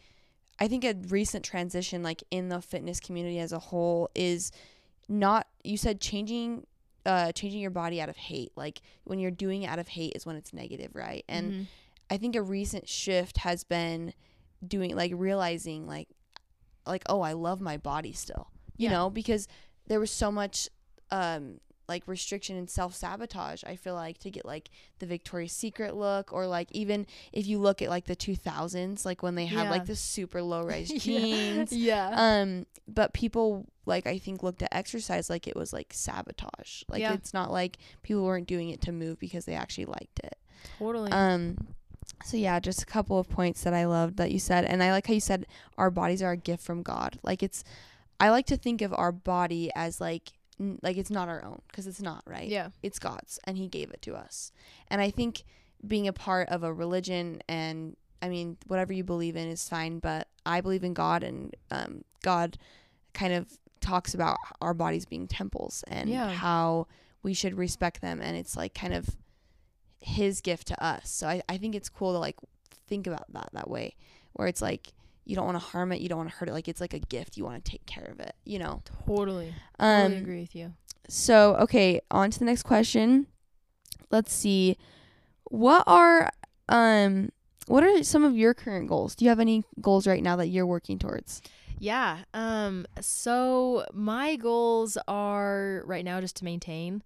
[0.59, 4.53] I think a recent transition like in the fitness community as a whole is
[5.09, 6.67] not you said changing
[7.05, 8.53] uh changing your body out of hate.
[8.57, 11.25] Like when you're doing it out of hate is when it's negative, right?
[11.29, 11.67] And Mhm.
[12.09, 14.15] I think a recent shift has been
[14.67, 16.09] doing like realizing like
[16.87, 18.49] like oh I love my body still.
[18.77, 18.91] You Yeah.
[18.93, 19.47] know, because
[19.89, 20.69] there was so much
[21.11, 23.63] um like restriction and self sabotage.
[23.65, 27.59] I feel like to get like the Victoria's Secret look or like even if you
[27.59, 29.71] look at like the 2000s like when they had Yeah.
[29.71, 31.73] like the super low rise jeans.
[31.73, 32.11] yeah.
[32.15, 36.83] Um but people like I think looked at exercise like it was like sabotage.
[36.89, 37.13] Like Yeah.
[37.15, 40.37] it's not like people weren't doing it to move because they actually liked it.
[40.79, 41.13] totally.
[41.13, 41.57] Um
[42.25, 44.91] so yeah, just a couple of points that I loved that you said and I
[44.93, 45.47] like how you said
[45.77, 47.19] our bodies are a gift from God.
[47.23, 47.63] Like it's
[48.19, 50.33] I like to think of our body as like
[50.83, 52.49] like it's not our own because it's not, right?
[52.49, 52.69] yeah.
[52.83, 54.53] It's God's and he gave it to us.
[54.89, 55.43] And I think
[55.87, 59.99] being a part of a religion and I mean whatever you believe in is fine,
[59.99, 62.57] but I believe in God and um God
[63.13, 63.47] kind of
[63.81, 66.31] talks about our bodies being temples and Yeah.
[66.31, 66.87] how
[67.23, 69.09] we should respect them and it's like kind of
[70.01, 71.11] his gift to us.
[71.11, 72.37] So I, I think it's cool to like
[72.89, 73.95] think about that that way
[74.33, 74.93] where it's like
[75.27, 76.53] you don't want to harm it, you don't want to hurt it.
[76.53, 77.37] Like it's like a gift.
[77.37, 78.83] You want to take care of it, you know.
[79.07, 79.53] Totally.
[79.79, 80.73] Um totally agree with you.
[81.09, 83.27] so, okay, on to the next question.
[84.11, 84.77] Let's see.
[85.51, 86.31] What are
[86.69, 87.31] um
[87.67, 89.15] what are some of your current goals?
[89.17, 91.43] Do you have any goals right now that you're working towards?
[91.79, 92.19] Yeah.
[92.33, 92.87] Um.
[93.01, 97.03] So my goals are right now just to maintain.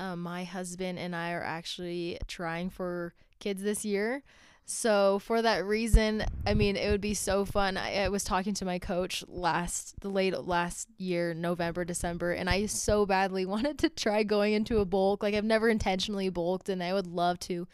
[0.00, 4.22] Um, my husband and I are actually trying for kids this year.
[4.70, 7.78] So for that reason, I mean, it would be so fun.
[7.78, 12.50] I, I was talking to my coach last the late last year, November, December, and
[12.50, 15.22] I so badly wanted to try going into a bulk.
[15.22, 17.66] Like I've never intentionally bulked, and I would love to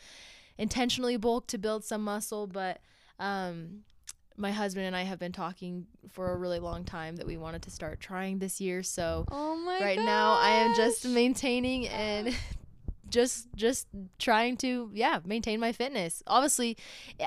[0.56, 2.80] intentionally bulk to build some muscle, but
[3.18, 3.80] um
[4.36, 7.62] my husband and I have been talking for a really long time that we wanted
[7.62, 8.84] to start trying this year.
[8.84, 12.36] So Oh right now I am just maintaining and
[13.10, 13.86] just just
[14.18, 16.76] trying to yeah maintain my fitness obviously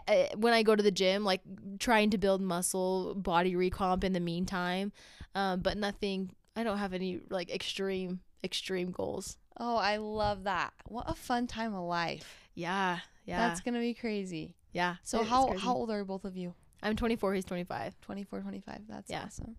[0.07, 1.41] uh, when i go to the gym like
[1.79, 4.91] trying to build muscle body recomp in the meantime
[5.35, 10.71] um, but nothing i don't have any like extreme extreme goals Oh, I love that.
[10.85, 12.47] What a fun time of life.
[12.53, 14.53] yeah yeah That's going to be crazy.
[14.71, 16.53] yeah So it- how how old are both of you?
[16.83, 18.81] i'm 24 he's 25 24, 25.
[18.87, 19.23] That's Yeah.
[19.25, 19.55] awesome.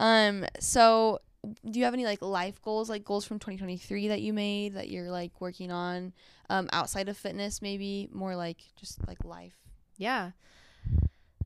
[0.00, 1.20] Um so
[1.68, 4.88] do you have any like life goals, like goals from 2023 that you made that
[4.88, 6.12] you're like working on
[6.50, 9.54] um outside of fitness maybe, more like just like life?
[9.96, 10.32] Yeah.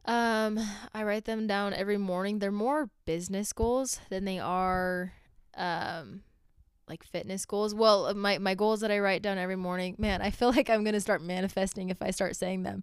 [0.07, 0.59] Um,
[0.95, 2.39] I write them down every morning.
[2.39, 5.13] They're more business goals than they are
[5.57, 6.23] um
[6.91, 7.75] like fitness goals.
[7.75, 10.69] Well, uh, my my goals that I write down every morning, man, I feel like
[10.69, 12.83] I'm going to start manifesting if I start saying them.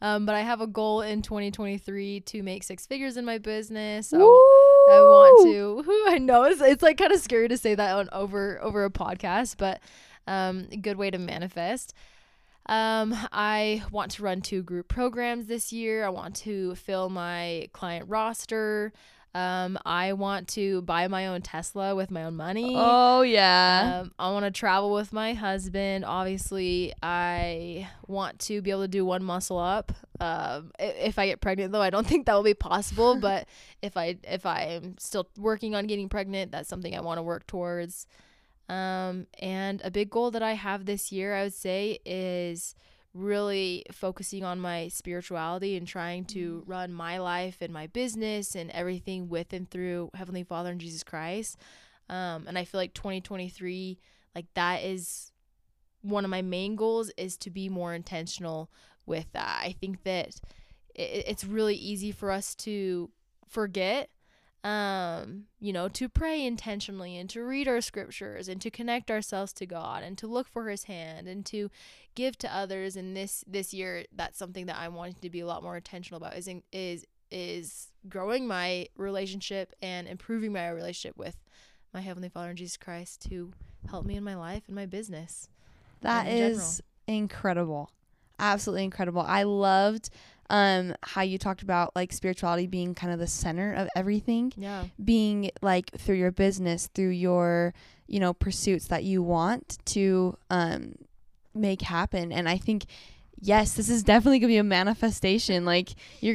[0.00, 4.14] Um, but I have a goal in 2023 to make six figures in my business.
[4.14, 4.18] I,
[4.90, 5.82] I want to.
[5.86, 8.84] Who I know it's, it's like kind of scary to say that on over over
[8.84, 9.80] a podcast, but
[10.26, 11.94] um, good way to manifest.
[12.66, 16.04] Um, I want to run two group programs this year.
[16.04, 18.92] I want to fill my client roster.
[19.38, 22.74] Um, I want to buy my own Tesla with my own money.
[22.76, 24.00] Oh yeah.
[24.00, 26.04] Um, I want to travel with my husband.
[26.04, 29.92] Obviously, I want to be able to do one muscle up.
[30.18, 33.14] Um, if I get pregnant, though, I don't think that will be possible.
[33.20, 33.46] but
[33.80, 37.22] if I if I am still working on getting pregnant, that's something I want to
[37.22, 38.08] work towards.
[38.68, 42.74] Um, and a big goal that I have this year, I would say, is
[43.14, 48.70] really focusing on my spirituality and trying to run my life and my business and
[48.70, 51.56] everything with and through Heavenly Father and Jesus Christ.
[52.08, 53.98] Um, and I feel like 2023,
[54.34, 55.32] like that is
[56.02, 58.70] one of my main goals is to be more intentional
[59.06, 59.60] with that.
[59.62, 60.28] I think that
[60.94, 63.10] it, it's really easy for us to
[63.48, 64.10] forget
[64.64, 69.52] um you know to pray intentionally and to read our scriptures and to connect ourselves
[69.52, 71.70] to God and to look for his hand and to
[72.16, 75.46] give to others and this this year that's something that I'm wanting to be a
[75.46, 81.16] lot more intentional about is in, is is growing my relationship and improving my relationship
[81.16, 81.36] with
[81.92, 83.52] my heavenly father and Jesus Christ to
[83.88, 85.48] help me in my life and my business.
[86.00, 86.70] That in general.
[87.06, 87.90] incredible.
[88.38, 89.22] Absolutely incredible.
[89.22, 90.10] I loved
[90.50, 94.52] um how you talked about like spirituality being kind of the center of everything.
[94.56, 94.84] Yeah.
[95.04, 97.74] being like through your business, through your,
[98.06, 100.94] you know, pursuits that you want to um
[101.54, 102.32] make happen.
[102.32, 102.86] And I think
[103.40, 105.64] yes, this is definitely to be a manifestation.
[105.64, 106.34] Like you're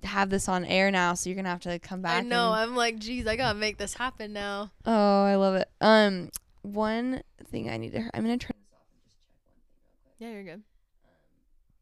[0.00, 2.52] to have this on air now, so you're to have to come back I know.
[2.52, 4.72] and- I'm like, geez, I gotta make this happen now.
[4.84, 5.68] oh, I love it.
[5.80, 6.30] Um
[6.62, 8.56] one thing I need to I'm to turn
[10.18, 10.62] Yeah, you're good.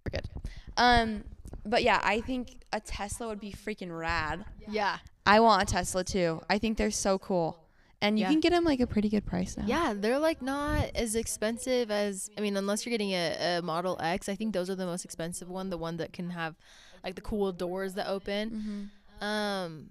[0.04, 0.28] we're good.
[0.76, 1.24] Um
[1.64, 4.44] but yeah, I think a Tesla would be freaking rad.
[4.68, 4.98] Yeah.
[5.26, 6.40] I want a Tesla too.
[6.48, 7.58] I think they're so cool.
[8.02, 8.30] And you Yeah.
[8.30, 9.64] can get them like a pretty good price now.
[9.66, 13.98] Yeah, they're like not as expensive as I mean, unless you're getting a, a Model
[14.00, 14.28] X.
[14.28, 16.56] I think those are the most expensive one, the one that can have
[17.04, 18.90] like the cool doors that open.
[19.20, 19.90] hmm Um,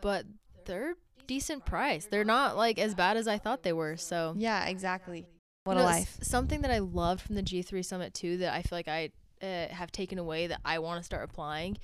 [0.00, 0.24] but
[0.64, 0.94] they're
[1.26, 2.06] decent price.
[2.06, 3.96] They're not like as bad as I thought they were.
[3.98, 5.26] So Yeah, exactly.
[5.64, 6.18] What You a know, s- life.
[6.22, 9.10] Something that I loved from the G3 Summit too that I feel like I
[9.42, 11.78] uh, have taken away that I want to start applying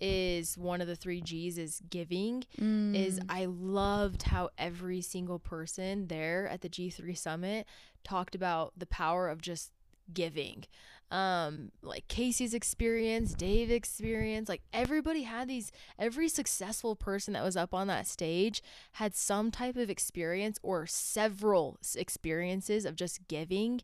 [0.00, 2.44] is one of the three G's is giving.
[2.58, 3.26] Is Mm.
[3.28, 7.66] I loved how every single person there at the G3 Summit
[8.02, 9.72] talked about the power of just
[10.12, 10.64] giving.
[11.10, 17.56] Um, like Casey's experience, Dave experience, like everybody had these every successful person that was
[17.56, 23.82] up on that stage had some type of experience or several experiences of just giving.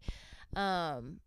[0.54, 1.20] Um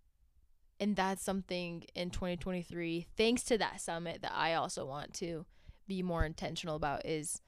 [0.80, 5.46] and that's something in 2023 thanks to that summit that I also want to
[5.88, 7.42] be more intentional about is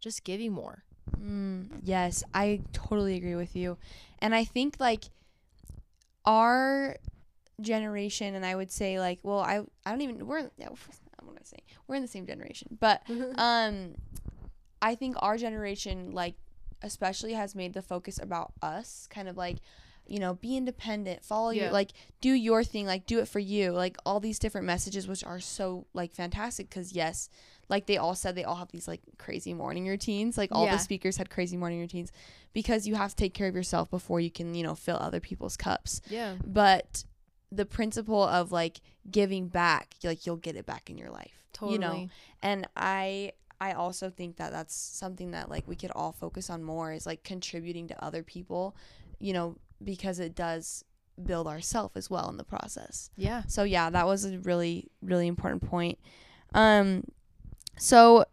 [0.00, 0.82] just giving more.
[1.16, 3.78] Mm, yes, I totally agree with you.
[4.18, 5.04] And I think like
[6.24, 6.96] our
[7.60, 10.68] generation and I would say like well I I don't even we're yeah,
[11.20, 12.78] I'm gonna say we're in the same generation.
[12.80, 13.02] But
[13.36, 13.94] um
[14.80, 16.34] I think our generation like
[16.82, 19.58] especially has made the focus about us kind of like
[20.06, 23.70] you know be independent follow your like do your thing like do it for you
[23.70, 27.28] like all these different messages which are so like fantastic because yes
[27.68, 30.72] like they all said they all have these like crazy morning routines like all Yeah.
[30.72, 32.10] the speakers had crazy morning routines
[32.52, 35.20] because you have to take care of yourself before you can you know fill other
[35.20, 36.34] people's cups yeah.
[36.44, 37.04] but
[37.50, 41.74] the principle of like giving back like you'll get it back in your life Totally.
[41.74, 42.08] you know
[42.42, 46.64] and i i also think that that's something that like we could all focus on
[46.64, 48.74] more is like contributing to other people
[49.20, 50.84] you know because it does
[51.24, 53.42] build ourself as well in the process Yeah.
[53.46, 55.98] so yeah that was a really really important point
[56.54, 57.04] um
[57.78, 58.24] so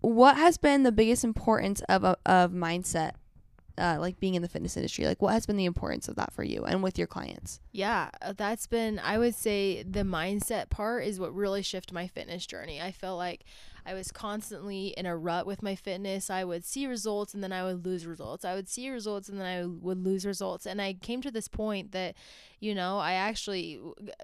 [0.00, 3.12] what has been the biggest importance of a, of mindset
[3.78, 6.32] uh, like being in the fitness industry like what has been the importance of that
[6.32, 10.70] for you and with your clients Yeah, uh, that's been I would say the mindset
[10.70, 12.80] part is what really shifted my fitness journey.
[12.80, 13.44] I felt like
[13.86, 16.28] I was constantly in a rut with my fitness.
[16.28, 18.44] I would see results and then I would lose results.
[18.44, 20.66] I would see results and then I would lose results.
[20.66, 22.14] And I came to this point that
[22.60, 23.80] you know, I actually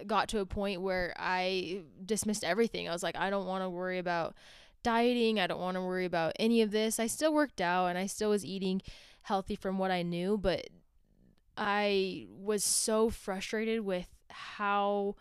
[0.06, 2.88] got to a point where I dismissed everything.
[2.88, 4.34] I was like I don't want to worry about
[4.82, 5.40] dieting.
[5.40, 6.98] I don't want to worry about any of this.
[6.98, 8.82] I still worked out and I still was eating
[9.24, 10.68] healthy from what I knew, but
[11.56, 15.16] I was so frustrated with how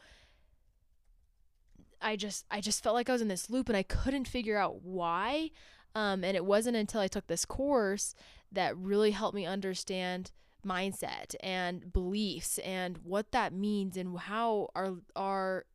[2.01, 4.57] I just I just felt like I was in this loop and I couldn't figure
[4.57, 5.51] out why.
[5.95, 8.13] Um, and it wasn't until I took this course
[8.51, 10.31] that really helped me understand
[10.65, 15.65] mindset and beliefs and what that means and how our our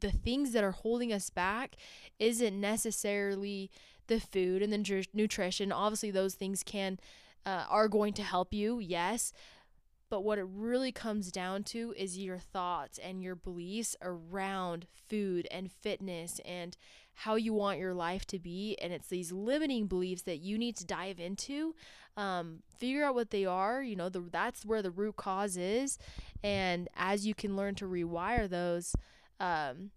[0.00, 1.76] the things that are holding us back
[2.18, 3.70] isn't necessarily
[4.06, 5.72] the food and the nutrition.
[5.72, 6.98] Obviously, those things can
[7.44, 9.32] uh, are going to help you, yes.
[10.12, 15.48] But what it really comes down to is your thoughts and your beliefs around food
[15.50, 16.76] and fitness and
[17.14, 18.76] how you want your life to be.
[18.82, 21.74] And it's these limiting beliefs that you need to dive into,
[22.18, 23.82] um, figure out what they are.
[23.82, 25.98] You know, the, that's where the root cause is.
[26.44, 28.94] And as you can learn to rewire those,
[29.40, 29.92] um,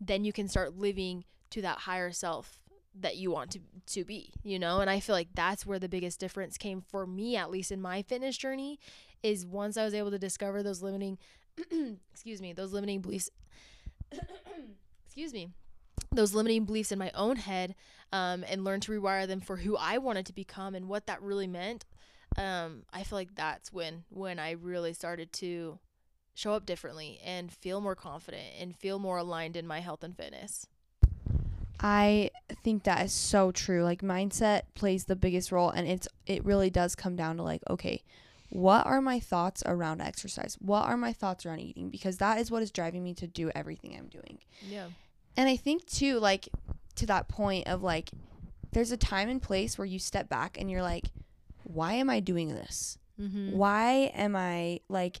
[0.00, 2.61] then you can start living to that higher self
[3.00, 4.80] that you want to to be you know?
[4.80, 7.80] And i feel like that's where the biggest difference came for me at least in
[7.80, 8.78] my fitness journey
[9.22, 11.18] is once i was able to discover those limiting
[12.12, 13.30] excuse me those limiting beliefs
[15.06, 15.50] excuse me
[16.10, 17.74] those limiting beliefs in my own head
[18.12, 21.22] um, and learn to rewire them for who i wanted to become and what that
[21.22, 21.84] really meant
[22.36, 25.78] um, i feel like that's when when i really started to
[26.34, 30.16] show up differently and feel more confident and feel more aligned in my health and
[30.16, 30.66] fitness
[31.82, 32.30] I
[32.62, 33.82] think that is so true.
[33.82, 37.62] Like mindset plays the biggest role and it's it really does come down to like
[37.68, 38.02] okay,
[38.50, 40.56] what are my thoughts around exercise?
[40.60, 41.90] What are my thoughts around eating?
[41.90, 44.38] Because that is what is driving me to do everything I'm doing.
[44.66, 44.86] yeah
[45.36, 46.48] And I think too like
[46.96, 48.10] to that point of like
[48.72, 51.10] there's a time and place where you step back and you're like
[51.64, 52.98] why am I doing this?
[53.20, 53.52] mm-hmm.
[53.52, 55.20] why am i like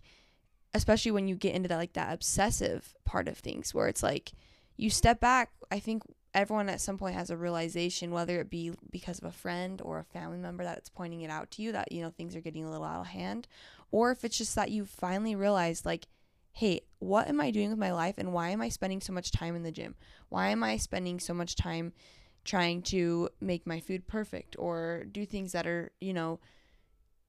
[0.74, 4.32] especially when you get into that like that obsessive part of things where it's like
[4.76, 6.02] you step back i think
[6.34, 9.98] everyone at some point has a realization whether it be because of a friend or
[9.98, 12.40] a family member that it's pointing it out to you that you know things are
[12.40, 13.46] getting a little out of hand
[13.90, 16.06] or if it's just that you finally realize like
[16.52, 19.30] hey what am i doing with my life and why am i spending so much
[19.30, 19.94] time in the gym
[20.28, 21.92] why am i spending so much time
[22.44, 26.40] trying to make my food perfect or do things that are you know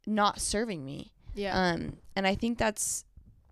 [0.06, 3.06] not serving me yeah um, and I think that's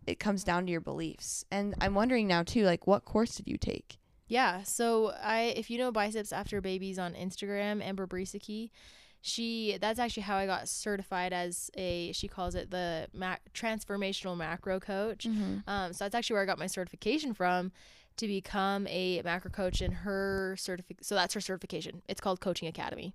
[0.08, 1.46] it comes down to your beliefs.
[1.52, 3.98] And I'm wondering now too, like what course did you take?
[4.32, 4.64] Yeah.
[4.64, 8.72] So I, if you know biceps after babies on Instagram, Amber Brueseke,
[9.20, 14.38] she that's actually how I got certified as a she calls it the mac, transformational
[14.38, 15.28] macro coach.
[15.28, 15.70] Mm-hmm.
[15.70, 17.74] Um, so that's actually where I got my certification from
[18.18, 21.00] to become a macro coach in her certific.
[21.02, 22.02] So that's her certification.
[22.08, 23.14] It's called Coaching Academy,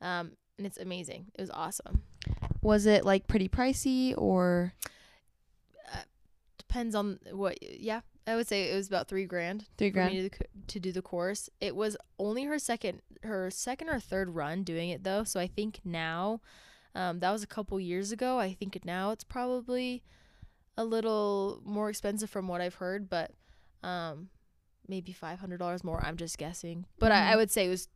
[0.00, 1.26] um, and it's amazing.
[1.34, 2.02] It was awesome.
[2.62, 4.72] Was it like pretty pricey or
[6.70, 7.58] Depends on what.
[7.60, 9.66] Yeah, I would say it was about three grand.
[9.78, 10.30] three grand?
[10.32, 11.48] to, to do the course.
[11.60, 15.24] It was only her second her second or third run doing it though.
[15.24, 16.40] So I think now
[16.94, 18.38] um, that was a couple years ago.
[18.38, 20.02] I think now it's probably
[20.76, 23.32] a little more expensive from what I've heard, but
[23.82, 24.28] um,
[24.88, 26.00] maybe five hundred dollars more.
[26.04, 27.36] I'm just guessing, but I, I Mhm.
[27.38, 27.88] would say it was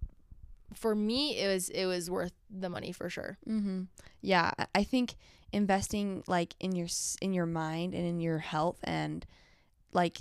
[0.75, 1.39] for me.
[1.39, 3.39] It was it was worth the money for sure.
[3.49, 3.83] Mm-hmm.
[4.22, 5.14] Yeah, I- I think
[5.53, 6.89] investing like in your
[7.22, 9.25] in your mind and in your health and
[9.95, 10.18] like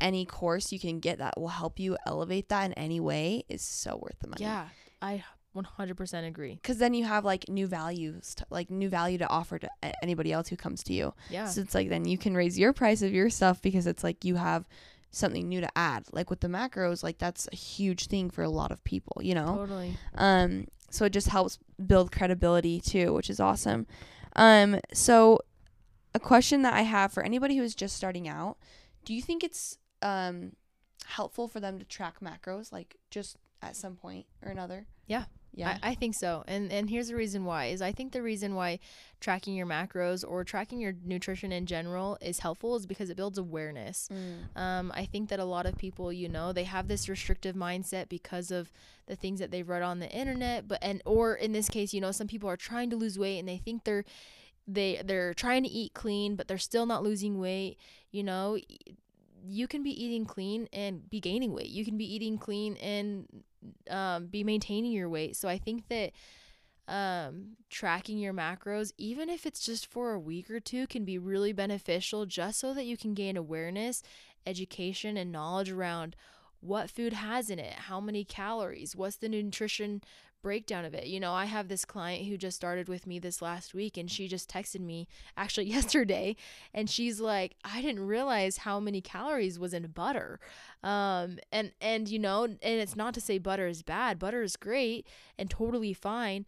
[0.00, 3.62] any course you can get that will help you elevate that in any way is
[3.62, 4.42] so worth the money.
[4.42, 4.68] Yeah,
[5.00, 5.24] I
[5.56, 6.54] 100% agree.
[6.54, 9.68] Because then you have like new values, to, like new value to offer to
[10.02, 11.14] anybody else who comes to you.
[11.30, 14.02] Yeah, So it's like then you can raise your price of your stuff because it's
[14.02, 14.66] like you have
[15.10, 16.04] something new to add.
[16.12, 19.34] Like with the macros, like that's a huge thing for a lot of people, you
[19.34, 19.56] know?
[19.58, 19.96] totally.
[20.16, 23.86] Um, so it just helps build credibility too, which is awesome.
[24.36, 25.40] Um, so
[26.14, 28.56] a question that I have for anybody who is just starting out,
[29.04, 30.52] do you think it's um
[31.06, 34.86] helpful for them to track macros like just at some point or another?
[35.06, 35.24] Yeah.
[35.56, 35.78] Yeah.
[35.82, 36.42] I, I think so.
[36.48, 38.80] And and here's the reason why is I think the reason why
[39.20, 43.38] tracking your macros or tracking your nutrition in general is helpful is because it builds
[43.38, 44.08] awareness.
[44.12, 44.60] Mm.
[44.60, 48.08] Um, I think that a lot of people, you know, they have this restrictive mindset
[48.08, 48.72] because of
[49.06, 52.00] the things that they've read on the internet, but and or in this case, you
[52.00, 54.04] know, some people are trying to lose weight and they think they're
[54.66, 57.78] they they're trying to eat clean, but they're still not losing weight.
[58.14, 58.56] You know,
[59.44, 61.70] you can be eating clean and be gaining weight.
[61.70, 63.26] You can be eating clean and
[63.90, 65.34] um, be maintaining your weight.
[65.34, 66.12] So I think that
[66.86, 71.18] um, tracking your macros, even if it's just for a week or two, can be
[71.18, 74.00] really beneficial just so that you can gain awareness,
[74.46, 76.14] education, and knowledge around
[76.60, 80.02] what food has in it, how many calories, what's the nutrition
[80.44, 81.06] breakdown of it.
[81.06, 84.10] You know, I have this client who just started with me this last week and
[84.10, 86.36] she just texted me actually yesterday
[86.72, 90.38] and she's like, I didn't realize how many calories was in butter.
[90.84, 94.18] Um and and you know, and it's not to say butter is bad.
[94.18, 96.44] Butter is great and totally fine,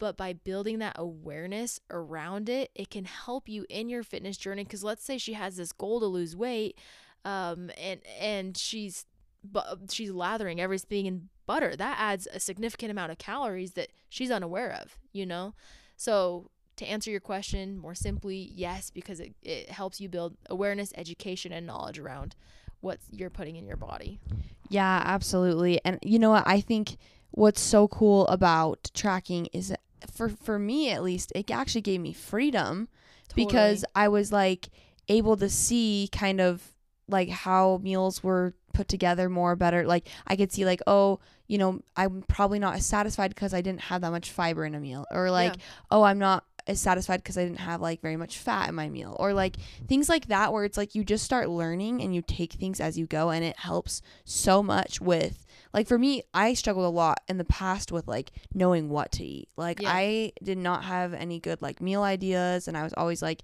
[0.00, 4.64] but by building that awareness around it, it can help you in your fitness journey
[4.64, 6.76] cuz let's say she has this goal to lose weight
[7.24, 9.04] um and and she's
[9.44, 11.76] but she's lathering everything in butter.
[11.76, 15.54] That adds a significant amount of calories that she's unaware of, you know?
[15.96, 20.92] So, to answer your question more simply, yes, because it, it helps you build awareness,
[20.96, 22.36] education, and knowledge around
[22.80, 24.20] what you're putting in your body.
[24.68, 25.80] Yeah, absolutely.
[25.84, 26.46] And you know what?
[26.46, 26.96] I think
[27.32, 29.74] what's so cool about tracking is
[30.12, 32.88] for for me at least, it actually gave me freedom
[33.34, 34.68] because I was like
[35.08, 36.62] able to see kind of
[37.08, 39.86] like how meals were put together more better.
[39.86, 43.60] Like I could see like, oh, you know, I'm probably not as satisfied because I
[43.62, 45.62] didn't have that much fiber in a meal, or like, Yeah.
[45.90, 48.90] oh, I'm not as satisfied because I didn't have like very much fat in my
[48.90, 49.56] meal, or like
[49.86, 52.98] things like that, where it's like you just start learning and you take things as
[52.98, 55.46] you go, and it helps so much with.
[55.72, 59.24] Like for me, I struggled a lot in the past with like knowing what to
[59.24, 59.48] eat.
[59.56, 59.90] Like Yeah.
[59.92, 63.40] I did not have any good like meal ideas, and I was always like,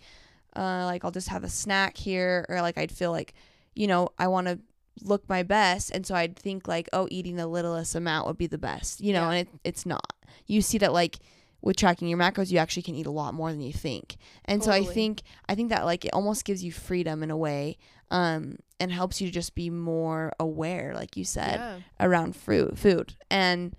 [0.55, 3.33] uh, like I'll just have a snack here, or like I'd feel like,
[3.75, 4.59] you know, I want to
[5.03, 8.47] look my best, and so I'd think like, oh, eating the littlest amount would be
[8.47, 9.31] the best, you know, Yeah.
[9.33, 10.13] and it, it's not.
[10.47, 11.19] You see that like
[11.63, 14.63] with tracking your macros, you actually can eat a lot more than you think, and
[14.63, 17.79] so I think I think that like it almost gives you freedom in a way,
[18.11, 21.79] um, and helps you to just be more aware, like you said yeah.
[21.99, 23.75] around fruit food and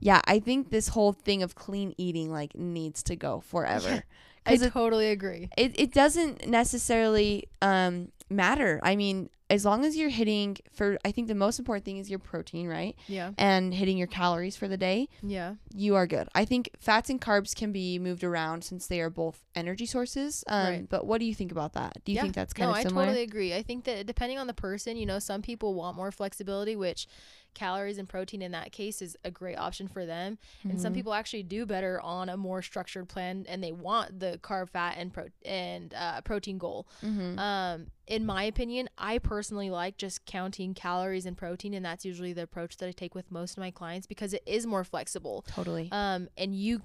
[0.00, 4.04] yeah i think this whole thing of clean eating like needs to go forever
[4.46, 5.48] I it, totally agree.
[5.56, 11.10] it, it doesn't necessarily um matter i mean as long as you're hitting for i
[11.12, 13.32] think the most important thing is your protein right Yeah.
[13.38, 15.54] and hitting your calories for the day Yeah.
[15.74, 19.10] you are good i think fats and carbs can be moved around since they are
[19.10, 20.88] both energy sources um Right.
[20.88, 22.22] but what do you think about that do you yeah.
[22.22, 23.54] think that's kind no, of similar I totally agree.
[23.54, 27.06] I think that depending on the person, you know, some people want more flexibility, which
[27.54, 30.38] calories and protein in that case is a great option for them.
[30.64, 30.96] And some Mhm.
[30.96, 34.96] people actually do better on a more structured plan and they want the carb, fat,
[34.98, 36.88] and pro- and uh, protein goal.
[37.02, 37.38] Mhm.
[37.38, 42.32] Um, in my opinion, I personally like just counting calories and protein, and that's usually
[42.32, 45.44] the approach that I take with most of my clients because it is more flexible.
[45.48, 46.82] totally Um, and you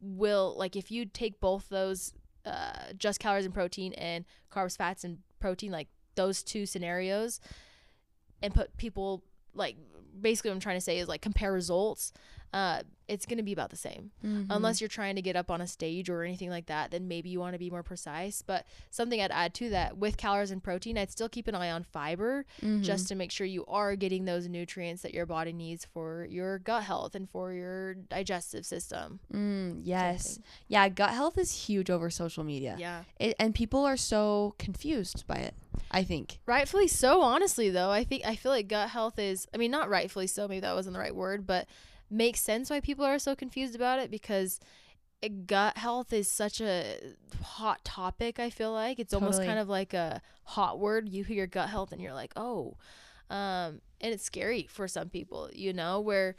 [0.00, 2.14] will like if you take both those,
[2.44, 7.40] uh, just calories and protein and carbs, fats, and protein, like those two scenarios,
[8.42, 9.22] and put people
[9.54, 9.76] like
[10.20, 12.12] basically what I'm trying to say is like compare results,
[12.52, 14.10] uh, it's going to be about the same.
[14.24, 14.46] Mhm.
[14.50, 17.28] Unless you're trying to get up on a stage or anything like that, then maybe
[17.28, 18.42] you want to be more precise.
[18.42, 21.70] But something I'd add to that with calories and protein, I'd still keep an eye
[21.70, 22.82] on fiber Mhm.
[22.82, 26.58] just to make sure you are getting those nutrients that your body needs for your
[26.58, 29.20] gut health and for your digestive system.
[29.32, 30.40] Mm, yes.
[30.66, 32.74] Yeah, gut health is huge over social media.
[32.76, 33.04] Yeah.
[33.20, 35.54] It, and people are so confused by it,
[35.92, 36.40] I think.
[36.46, 37.90] Rightfully so, honestly though.
[37.90, 40.74] I think I feel like gut health is I mean not rightfully so, maybe that
[40.74, 41.68] wasn't the right word, but
[42.10, 44.60] makes sense why people are so confused about it because
[45.46, 46.98] gut health is such a
[47.42, 48.98] hot topic, I feel like.
[48.98, 51.08] It's almost kind of like a hot word.
[51.08, 52.76] You hear gut health and you're like, "Oh."
[53.30, 56.36] Um and it's scary for some people, you know, where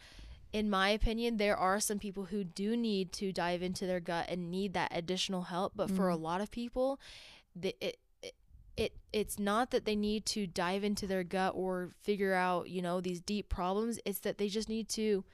[0.54, 4.28] in my opinion, there are some people who do need to dive into their gut
[4.30, 5.74] and need that additional help.
[5.76, 6.22] But for a Mm.
[6.22, 7.00] lot of people,
[7.56, 8.36] the, it, it
[8.78, 12.82] it it's not that they need to dive into their gut or figure out you
[12.82, 14.00] know these deep problems.
[14.06, 15.26] It's that they just need to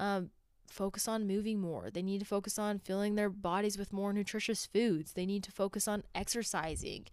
[0.00, 0.30] um,
[0.66, 1.90] focus on moving more.
[1.90, 5.12] They need to focus on filling their bodies with more nutritious foods.
[5.12, 7.06] They need to focus on exercising,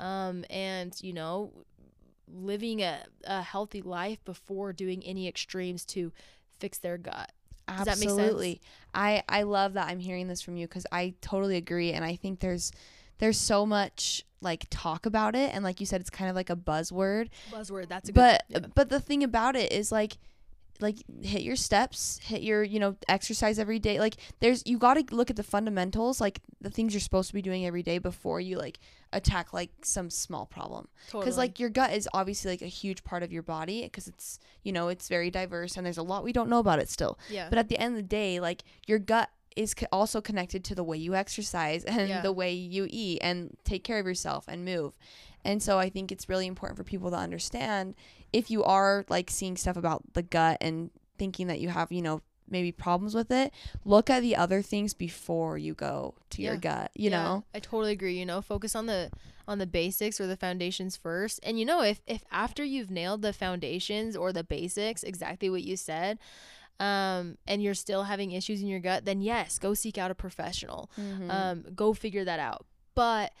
[0.00, 1.52] um, and you know
[2.30, 6.12] living a, a healthy life before doing any extremes to
[6.58, 7.32] fix their gut.
[7.66, 8.18] Does that make sense?
[8.20, 8.60] Absolutely.
[8.94, 12.16] I I love that I'm hearing this from you cuz I totally agree and I
[12.16, 12.72] think there's
[13.18, 16.50] there's so much like talk about it and like you said it's kind of like
[16.50, 17.28] a buzzword.
[17.50, 17.88] Buzzword.
[17.88, 18.62] That's a But good.
[18.62, 18.68] yeah.
[18.74, 20.18] but the thing about it is like
[20.80, 23.98] like hit your steps, hit your, you know, exercise every day.
[23.98, 27.34] Like there's you got to look at the fundamentals, like the things you're supposed to
[27.34, 28.78] be doing every day before you like
[29.12, 30.86] attack like some small problem.
[31.06, 31.24] totally.
[31.24, 34.38] because like your gut is obviously like a huge part of your body because it's
[34.62, 37.18] you know it's very diverse and there's a lot we don't know about it still
[37.30, 40.62] yeah, but at the end of the day like your gut is co- also connected
[40.62, 42.20] to the way you exercise and Yeah.
[42.20, 44.92] the way you eat and take care of yourself and move
[45.44, 47.94] and so i think it's really important for people to understand
[48.32, 52.02] if you are like seeing stuff about the gut and thinking that you have you
[52.02, 52.20] know
[52.50, 53.52] maybe problems with it
[53.84, 57.58] look at the other things before you go to your gut you Yeah, know I
[57.60, 58.18] totally agree.
[58.18, 59.10] You know, focus on the
[59.46, 61.40] on the basics or the foundations first.
[61.42, 65.62] And you know, if if after you've nailed the foundations or the basics, exactly what
[65.62, 66.18] you said,
[66.80, 70.14] um, and you're still having issues in your gut, then yes, go seek out a
[70.14, 70.90] professional.
[70.98, 71.30] Mhm.
[71.30, 72.64] Um, go figure that out.
[72.94, 73.32] But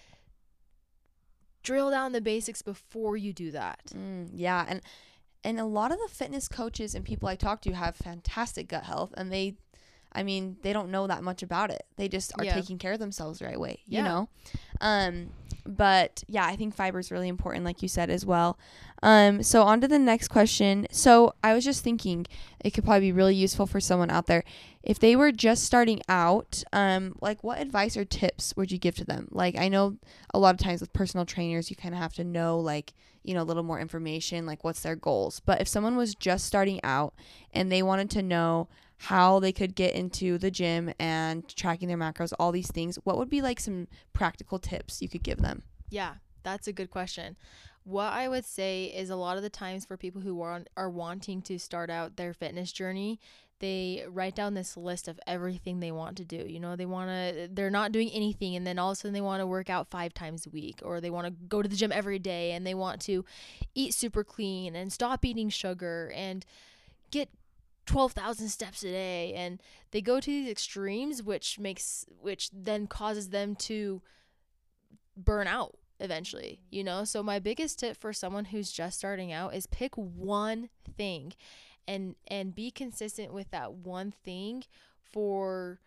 [1.62, 3.80] drill down the basics before you do that.
[3.94, 4.80] Mm, yeah, and
[5.44, 8.84] and a lot of the fitness coaches and people I talk to have fantastic gut
[8.84, 9.56] health, and they,
[10.12, 11.84] I mean, they don't know that much about it.
[11.96, 12.54] They just are Yeah.
[12.54, 14.04] taking care of themselves the right way, you Yeah.
[14.04, 14.28] know.
[14.80, 15.30] Um,
[15.66, 18.58] but yeah, I think fiber is really important, like you said as well.
[19.02, 20.86] Um, so on to the next question.
[20.90, 22.26] So I was just thinking,
[22.60, 24.44] it could probably be really useful for someone out there
[24.82, 26.64] if they were just starting out.
[26.72, 29.28] Um, like what advice or tips would you give to them?
[29.30, 29.98] Like I know
[30.32, 33.34] a lot of times with personal trainers, you kind of have to know like you
[33.34, 35.40] know a little more information, like what's their goals.
[35.40, 37.12] But if someone was just starting out
[37.52, 41.96] and they wanted to know how they could get into the gym and tracking their
[41.96, 45.62] macros, all these things, what would be like some practical tips you could give them?
[45.88, 47.36] Yeah, that's a good question.
[47.84, 50.90] What I would say is a lot of the times for people who are are
[50.90, 53.18] wanting to start out their fitness journey,
[53.60, 56.44] they write down this list of everything they want to do.
[56.46, 59.14] You know, they want to they're not doing anything and then all of a sudden
[59.14, 61.68] they want to work out 5 times a week or they want to go to
[61.68, 63.24] the gym every day and they want to
[63.74, 66.44] eat super clean and stop eating sugar and
[67.10, 67.30] get
[67.88, 69.62] 12,000 steps a day and
[69.92, 74.02] they go to these extremes which makes which then causes them to
[75.16, 77.04] burn out eventually, you know?
[77.04, 80.68] So my biggest tip for someone who's just starting out is pick one
[80.98, 81.32] thing
[81.86, 84.64] and and be consistent with that one thing
[85.02, 85.80] for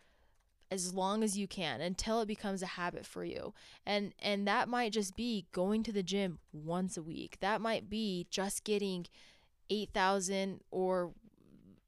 [0.72, 3.54] as long as you can until it becomes a habit for you.
[3.86, 7.38] And and that might just be going to the gym once a week.
[7.42, 9.06] That might be just getting
[9.70, 11.14] 8,000 or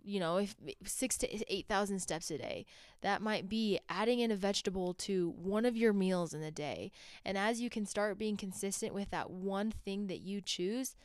[0.03, 2.65] you know, if 6 to 8,000 steps a day.
[3.01, 6.91] That might be adding in a vegetable to one of your meals in the day.
[7.25, 10.95] And as you can start being consistent with that one thing that you choose,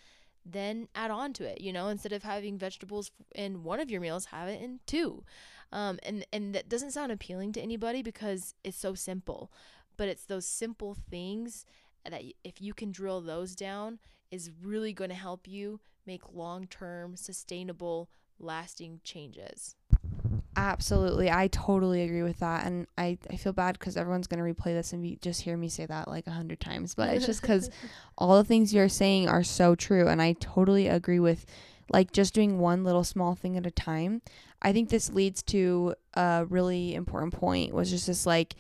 [0.45, 1.61] then add on to it.
[1.61, 5.25] You know, instead of having vegetables in one of your meals, have it in two.
[5.73, 9.53] Um, and and that doesn't sound appealing to anybody because it's so simple,
[9.97, 11.67] but it's those simple things
[12.09, 13.99] that if you can drill those down
[14.31, 18.09] is really going to help you make long-term sustainable
[18.41, 19.75] lasting changes.
[20.57, 21.31] Absolutely.
[21.31, 22.67] I totally agree with that.
[22.67, 25.57] And I, I feel bad because everyone's going to replay this and be, just hear
[25.57, 26.95] me say that like a hundred times.
[26.97, 27.71] But it's just because
[28.19, 30.09] all the things you're saying are so true.
[30.09, 31.47] And I totally agree with
[31.93, 34.21] like just doing one little small thing at a time.
[34.61, 38.55] I think this leads to a really important point, was just this like,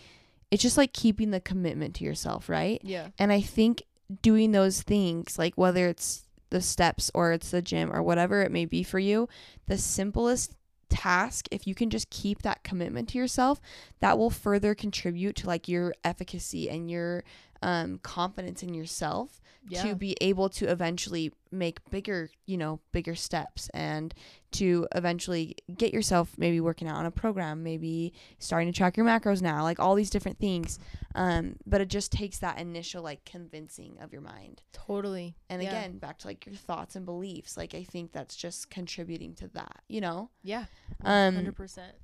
[0.52, 2.80] it's just like keeping the commitment to yourself, right?
[2.84, 3.08] yeah.
[3.18, 3.82] And I think
[4.22, 8.52] doing those things, like whether it's the steps or it's the gym or whatever it
[8.52, 9.28] may be for you,
[9.66, 10.54] the simplest
[10.88, 13.60] task, if you can just keep that commitment to yourself,
[14.00, 17.24] that will further contribute to like your efficacy and your
[17.62, 19.82] um, confidence in yourself Yeah.
[19.82, 24.14] to be able to eventually make bigger, you know, bigger steps and
[24.52, 29.04] to eventually get yourself maybe working out on a program, maybe starting to track your
[29.04, 30.78] macros now, like all these different things.
[31.14, 34.62] Um, but it just takes that initial like convincing of your mind.
[34.72, 35.36] totally.
[35.50, 35.68] And Yeah.
[35.68, 37.56] again, back to like your thoughts and beliefs.
[37.56, 40.30] Like I think that's just contributing to that, you know?
[40.42, 40.64] Yeah.
[41.04, 41.94] Um, Hundred percent.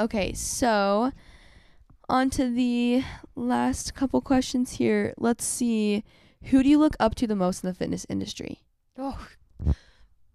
[0.00, 1.12] Okay, so
[2.08, 3.04] on to the
[3.36, 5.12] last couple questions here.
[5.18, 6.02] Let's see.
[6.44, 8.60] Who do you look up to the most in the fitness industry?
[8.98, 9.28] Oh,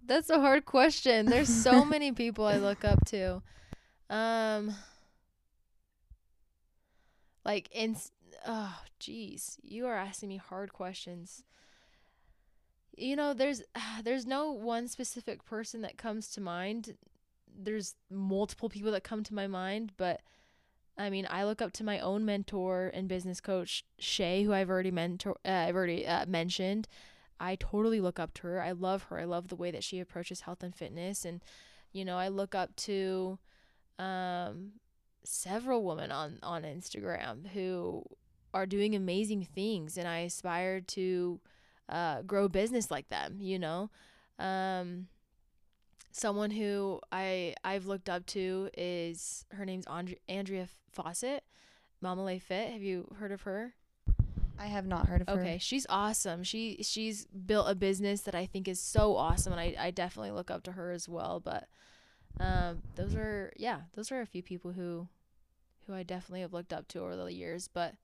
[0.06, 1.26] that's a hard question.
[1.26, 3.42] There's so many people I look up to.
[4.10, 4.76] Um,
[7.44, 7.98] like in,
[8.46, 11.44] oh, jeez, you are asking me hard questions.
[12.96, 13.62] You know, there's
[14.04, 16.96] there's no one specific person that comes to mind.
[17.58, 20.22] There's multiple people that come to my mind, but
[20.98, 24.70] I mean, I look up to my own mentor and business coach Shay, who I've
[24.70, 26.88] already mentor, uh, I've already uh, mentioned.
[27.40, 28.62] I totally look up to her.
[28.62, 29.20] I love her.
[29.20, 31.42] I love the way that she approaches health and fitness and
[31.96, 33.40] you know, I look up to
[33.98, 34.74] um
[35.24, 38.04] several women on on Instagram who
[38.54, 41.40] are doing amazing things and I aspire to
[41.88, 43.90] uh grow business like them, you know.
[44.38, 45.08] Um
[46.16, 51.44] someone who I I've looked up to is her name's Andre- Andrea Fawcett,
[52.02, 52.72] Mama Lay Fit.
[52.72, 53.74] Have you heard of her?
[54.58, 55.34] I have not heard of her.
[55.42, 56.44] Okay, she's awesome.
[56.44, 60.32] She she's built a business that I think is so awesome, and I I definitely
[60.32, 61.42] look up to her as well.
[61.44, 61.68] But
[62.40, 65.10] um, those are yeah, those are a few people who
[65.86, 67.68] who I definitely have looked up to over the years.
[67.68, 67.96] But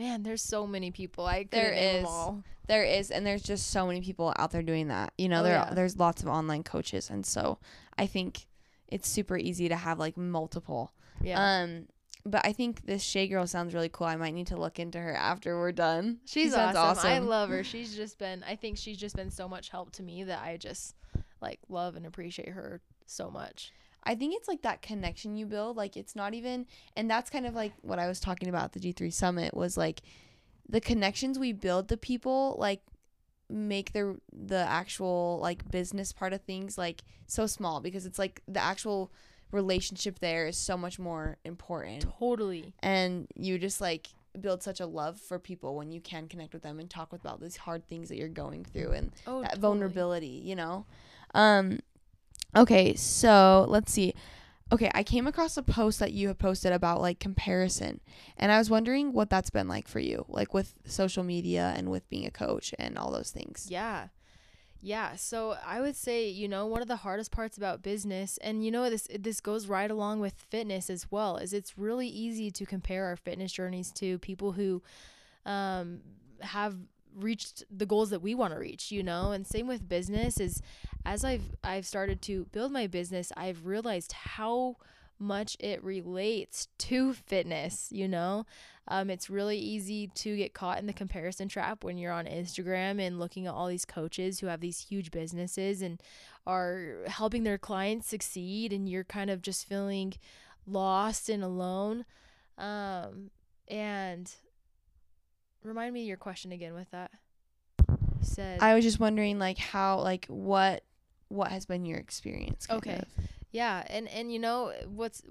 [0.00, 1.26] man, there's so many people.
[1.26, 2.44] I There couldn't name 'em is.
[2.66, 5.12] There is, and there's just so many people out there doing that.
[5.18, 5.74] You know, Oh, there yeah.
[5.74, 7.58] there's lots of online coaches, and so
[7.98, 8.46] I think
[8.88, 10.92] it's super easy to have like multiple.
[11.20, 11.88] Yeah, Um,
[12.24, 14.06] but I think this Shay girl sounds really cool.
[14.06, 16.20] I might need to look into her after we're done.
[16.24, 17.06] She she's awesome.
[17.06, 17.62] I love her.
[17.72, 18.42] She's just been.
[18.44, 20.94] I think she's just been so much help to me that I just
[21.42, 23.72] like love and appreciate her so much.
[24.04, 25.76] I think it's like that connection you build.
[25.76, 28.72] Like it's not even, and that's kind of like what I was talking about at
[28.72, 30.00] the G3 Summit was like
[30.68, 32.80] the connections we build to people, like
[33.48, 38.40] make the the actual like business part of things like so small because it's like
[38.46, 39.10] the actual
[39.50, 42.72] relationship there is so much more important Totally.
[42.80, 44.06] and you just like
[44.40, 47.40] build such a love for people when you can connect with them and talk about
[47.40, 49.60] these hard things that you're going through and Oh, that totally.
[49.60, 50.86] vulnerability, you know.
[51.34, 51.80] Um
[52.56, 54.14] okay, so let's see.
[54.72, 58.00] Okay, I came across a post that you have posted about like comparison.
[58.36, 61.90] And I was wondering what that's been like for you, like with social media and
[61.90, 63.66] with being a coach and all those things.
[63.68, 64.08] Yeah.
[64.82, 68.64] Yeah, so I would say, you know, one of the hardest parts about business and
[68.64, 72.50] you know this this goes right along with fitness as well, is it's really easy
[72.52, 74.82] to compare our fitness journeys to people who
[75.44, 76.00] um
[76.40, 76.76] have
[77.14, 79.32] reached the goals that we want to reach, you know?
[79.32, 80.62] And same with business is
[81.04, 84.76] as I've I've started to build my business, I've realized how
[85.18, 88.46] much it relates to fitness, you know?
[88.88, 93.00] Um, it's really easy to get caught in the comparison trap when you're on Instagram
[93.00, 96.02] and looking at all these coaches who have these huge businesses and
[96.46, 100.14] are helping their clients succeed, and you're kind of just feeling
[100.66, 102.04] lost and alone.
[102.58, 103.30] Um,
[103.68, 104.32] and
[105.62, 107.10] remind me your question again with that.
[107.88, 110.84] You said I was just wondering like how like what
[111.28, 112.66] what has been your experience?
[112.70, 112.96] Okay.
[112.96, 113.04] of?
[113.52, 115.22] Yeah, and and you know what's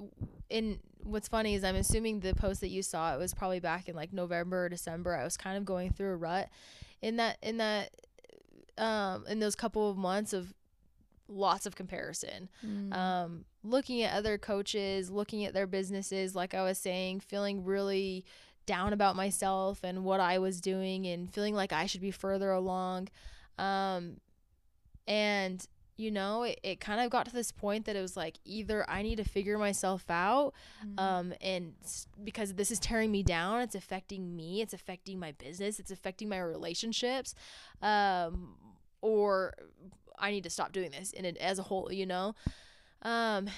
[0.49, 3.87] in what's funny is I'm assuming the post that you saw it was probably back
[3.87, 5.15] in like November or December.
[5.15, 6.49] I was kind of going through a rut
[7.01, 7.91] in that in that
[8.77, 10.53] um in those couple of months of
[11.27, 12.49] lots of comparison.
[12.65, 12.93] Mm.
[12.93, 18.25] Um looking at other coaches, looking at their businesses like I was saying, feeling really
[18.75, 22.51] down about myself and what I was doing and feeling like I should be further
[22.51, 23.09] along.
[23.57, 24.03] Um
[25.07, 25.65] and
[25.97, 28.89] you know, it, it kind of got to this point that it was like either
[28.89, 30.53] I need to figure myself out,
[30.85, 30.99] Mm.
[31.07, 31.73] um, and
[32.23, 36.29] because this is tearing me down, it's affecting me, it's affecting my business, it's affecting
[36.29, 37.35] my relationships,
[37.81, 38.55] um,
[39.01, 39.55] or
[40.17, 42.33] I need to stop doing this in it as a whole, you know.
[43.01, 43.49] Um,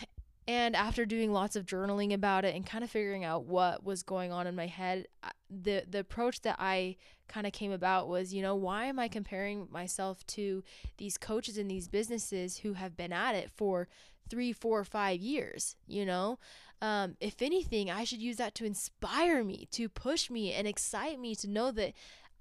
[0.47, 4.03] and after doing lots of journaling about it and kind of figuring out what was
[4.03, 5.07] going on in my head,
[5.49, 6.95] the the approach that I
[7.27, 10.63] kind of came about was, you know, why am I comparing myself to
[10.97, 13.87] these coaches in these businesses who have been at it for
[14.29, 15.75] three, four, five years?
[15.87, 16.39] You know,
[16.81, 21.19] um, if anything, I should use that to inspire me, to push me, and excite
[21.19, 21.93] me to know that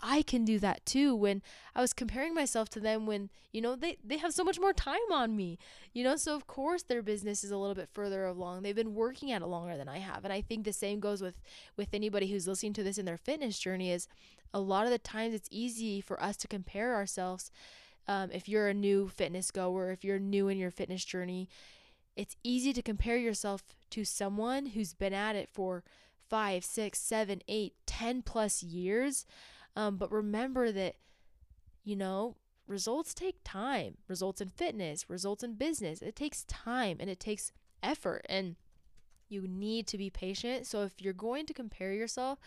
[0.02, 1.42] I can do that too when
[1.74, 4.72] I was comparing myself to them when, you know, they, they have so much more
[4.72, 5.58] time on me.
[5.92, 8.62] You know, so of course their business is a little bit further along.
[8.62, 10.24] They've been working at it longer than I have.
[10.24, 11.40] And I think the same goes with
[11.76, 14.08] with anybody who's listening to this in their fitness journey is
[14.52, 17.50] a lot of the times it's easy for us to compare ourselves
[18.08, 21.48] um, if you're a new fitness goer, if you're new in your fitness journey,
[22.16, 25.84] it's easy to compare yourself to someone who's been at it for
[26.28, 29.26] five, six, seven, eight, ten plus years.
[29.76, 30.96] Um, but remember that,
[31.84, 33.96] you know, results take time.
[34.08, 36.02] Results in fitness, results in business.
[36.02, 37.52] It takes time and it takes
[37.82, 38.26] effort.
[38.28, 38.56] And
[39.28, 40.66] you need to be patient.
[40.66, 42.38] So if you're going to compare yourself,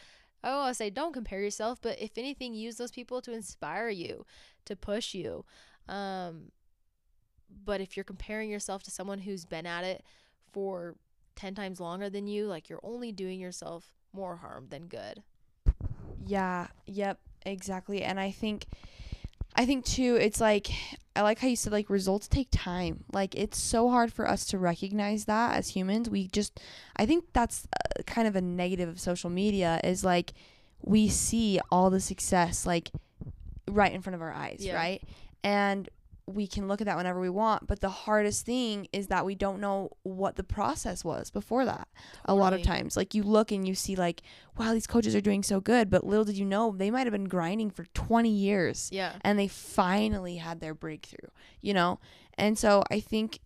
[0.44, 4.26] oh, I say don't compare yourself, but if anything, use those people to inspire you,
[4.66, 5.46] to push you.
[5.88, 6.52] Um,
[7.64, 10.04] but if you're comparing yourself to someone who's been at it
[10.52, 10.96] for
[11.36, 15.24] 10 times longer than you, like you're only doing yourself more harm than good.
[16.26, 18.04] Yeah, yep, exactly.
[18.04, 18.66] And I think
[19.56, 20.70] I think too it's like
[21.16, 23.04] I like how you said like results take time.
[23.12, 26.10] Like it's so hard for us to recognize that as humans.
[26.10, 26.60] We just
[26.96, 30.34] I think that's uh, kind of a negative of social media is like
[30.82, 32.92] we see all the success like
[33.70, 34.76] right in front of our eyes, Yeah.
[34.76, 35.02] right?
[35.44, 35.90] And
[36.26, 39.36] we can look at that whenever we want, but the hardest thing is that we
[39.36, 41.88] don't know what the process was before that.
[42.26, 44.22] A lot of times, like you look and you see like,
[44.58, 47.12] wow, these coaches are doing so good, but little did you know they might have
[47.12, 49.14] been grinding for 20 years Yeah.
[49.22, 51.30] and they finally had their breakthrough,
[51.62, 52.00] you know?
[52.38, 53.40] And so I think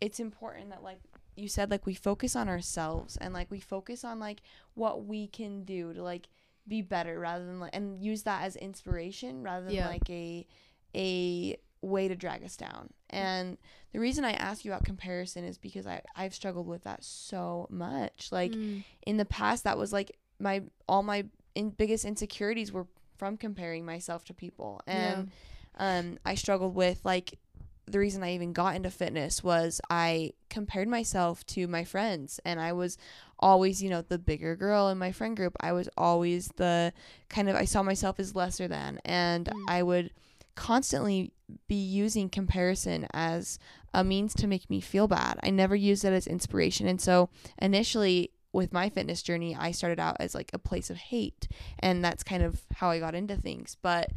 [0.00, 0.98] it's important that like
[1.36, 4.40] you said like we focus on ourselves and like we focus on like
[4.74, 6.28] what we can do to like
[6.66, 9.88] be better rather than like and use that as inspiration rather than Yeah.
[9.88, 10.46] like a
[10.94, 12.90] a way to drag us down.
[13.10, 13.58] And
[13.92, 17.66] the reason I ask you about comparison is because I I've struggled with that so
[17.70, 18.30] much.
[18.32, 18.82] Like Mm.
[19.06, 22.86] in the past that was like my all my in, biggest insecurities were
[23.18, 25.30] from comparing myself to people and
[25.78, 27.38] um I struggled with like
[27.86, 32.60] the reason I even got into fitness was I compared myself to my friends and
[32.60, 32.96] I was
[33.38, 36.92] always you know the bigger girl in my friend group I was always the
[37.28, 39.64] kind of I saw myself as lesser than and Mm.
[39.68, 40.10] I would
[40.54, 41.32] constantly
[41.68, 43.58] be using comparison as
[43.94, 45.38] a means to make me feel bad.
[45.42, 46.86] I never used it as inspiration.
[46.86, 47.28] And so
[47.60, 51.48] initially with my fitness journey, I started out as like a place of hate,
[51.78, 53.76] and that's kind of how I got into things.
[53.82, 54.10] But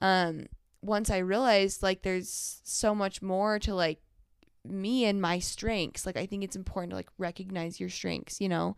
[0.00, 0.46] um
[0.80, 4.00] once I realized like there's so much more to like
[4.64, 8.48] me and my strengths, like I think it's important to like recognize your strengths, you
[8.48, 8.76] know.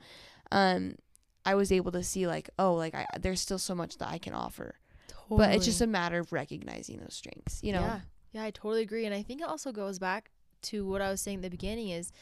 [0.52, 0.96] Um
[1.44, 4.18] I was able to see like, oh, like I, there's still so much that I
[4.18, 4.76] can offer.
[5.38, 7.80] But it's just a matter of recognizing those strengths, you know.
[7.80, 8.00] Yeah.
[8.32, 9.06] Yeah, I totally agree.
[9.06, 10.30] And I think it also goes back
[10.62, 12.12] to what I was saying at the beginning is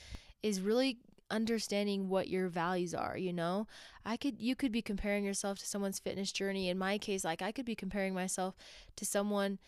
[0.43, 0.99] is really
[1.31, 3.67] understanding what your values are, you know?
[4.05, 6.69] I could you could be comparing yourself to someone's fitness journey.
[6.69, 8.57] In my case, like I could be comparing myself
[8.97, 9.59] to someone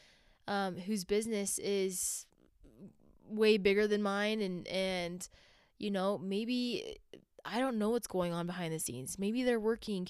[0.48, 2.26] um, whose business is
[3.28, 5.28] way bigger than mine and and
[5.78, 6.98] you know, maybe
[7.44, 9.18] I don't know what's going on behind the scenes.
[9.18, 10.08] Maybe they're working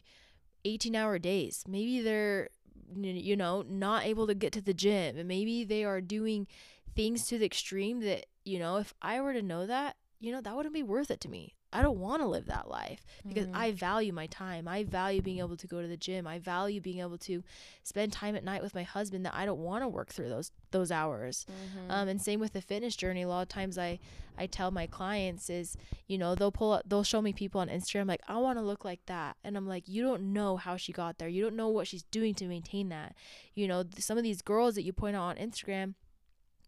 [0.64, 1.64] 18 hour days.
[1.66, 2.50] Maybe they're
[2.94, 6.46] you know, not able to get to the gym and maybe they are doing
[6.94, 10.40] things to the extreme that, you know, if I were to know that, you know,
[10.40, 11.54] that wouldn't be worth it to me.
[11.72, 13.54] I don't want to live that life because Mhm.
[13.54, 14.66] I value my time.
[14.66, 16.26] I value being able to go to the gym.
[16.26, 17.44] I value being able to
[17.84, 20.50] spend time at night with my husband that I don't want to work through those
[20.72, 21.46] those hours.
[21.48, 21.90] Mhm.
[21.90, 23.22] Um, and same with the fitness journey.
[23.22, 23.98] A lot of times I,
[24.38, 27.68] I tell my clients is, you know, they'll pull up, they'll show me people on
[27.68, 29.36] Instagram like, I want to look like that.
[29.42, 31.28] And I'm like, you don't know how she got there.
[31.28, 33.16] You don't know what she's doing to maintain that.
[33.54, 35.94] You know, th- some of these girls that you point out on Instagram,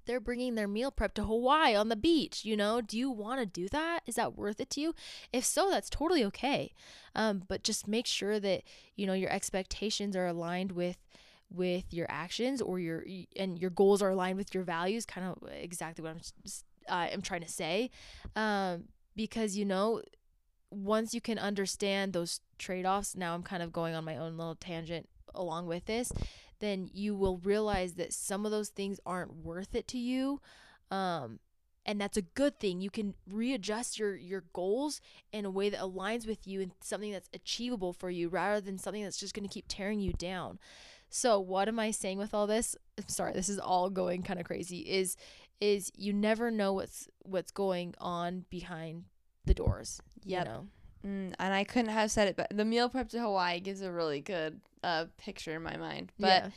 [0.06, 2.44] they're bringing their meal prep to Hawaii on the beach.
[2.44, 4.00] You know, do you want to do that?
[4.06, 4.94] Is that worth it to you?
[5.32, 6.72] If so, that's totally okay.
[7.14, 8.62] Um, but just make sure that
[8.96, 10.98] you know your expectations are aligned with
[11.50, 13.04] with your actions or your
[13.36, 15.04] and your goals are aligned with your values.
[15.06, 16.20] Kind of exactly what I'm
[16.88, 17.90] uh, I'm trying to say,
[18.34, 18.84] um,
[19.14, 20.02] because you know
[20.70, 23.14] once you can understand those trade offs.
[23.14, 26.12] Now I'm kind of going on my own little tangent along with this
[26.62, 30.40] then you will realize that some of those things aren't worth it to you.
[30.92, 31.40] Um,
[31.84, 32.80] and that's a good thing.
[32.80, 35.00] You can readjust your your goals
[35.32, 38.78] in a way that aligns with you and something that's achievable for you rather than
[38.78, 40.60] something that's just going to keep tearing you down.
[41.10, 42.76] So, what am I saying with all this?
[42.96, 44.78] I'm sorry, this is all going kind of crazy.
[44.78, 45.16] Is
[45.60, 49.06] is you never know what's what's going on behind
[49.44, 50.00] the doors.
[50.24, 50.46] Yep.
[50.46, 50.66] You know?
[51.06, 53.90] Mm, and I couldn't have said it, but the meal prep to Hawaii gives a
[53.90, 56.12] really good uh, picture in my mind.
[56.18, 56.50] But yeah.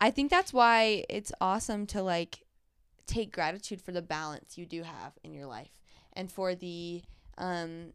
[0.00, 2.44] I think that's why it's awesome to like
[3.06, 5.80] take gratitude for the balance you do have in your life
[6.12, 7.02] and for the
[7.38, 7.92] um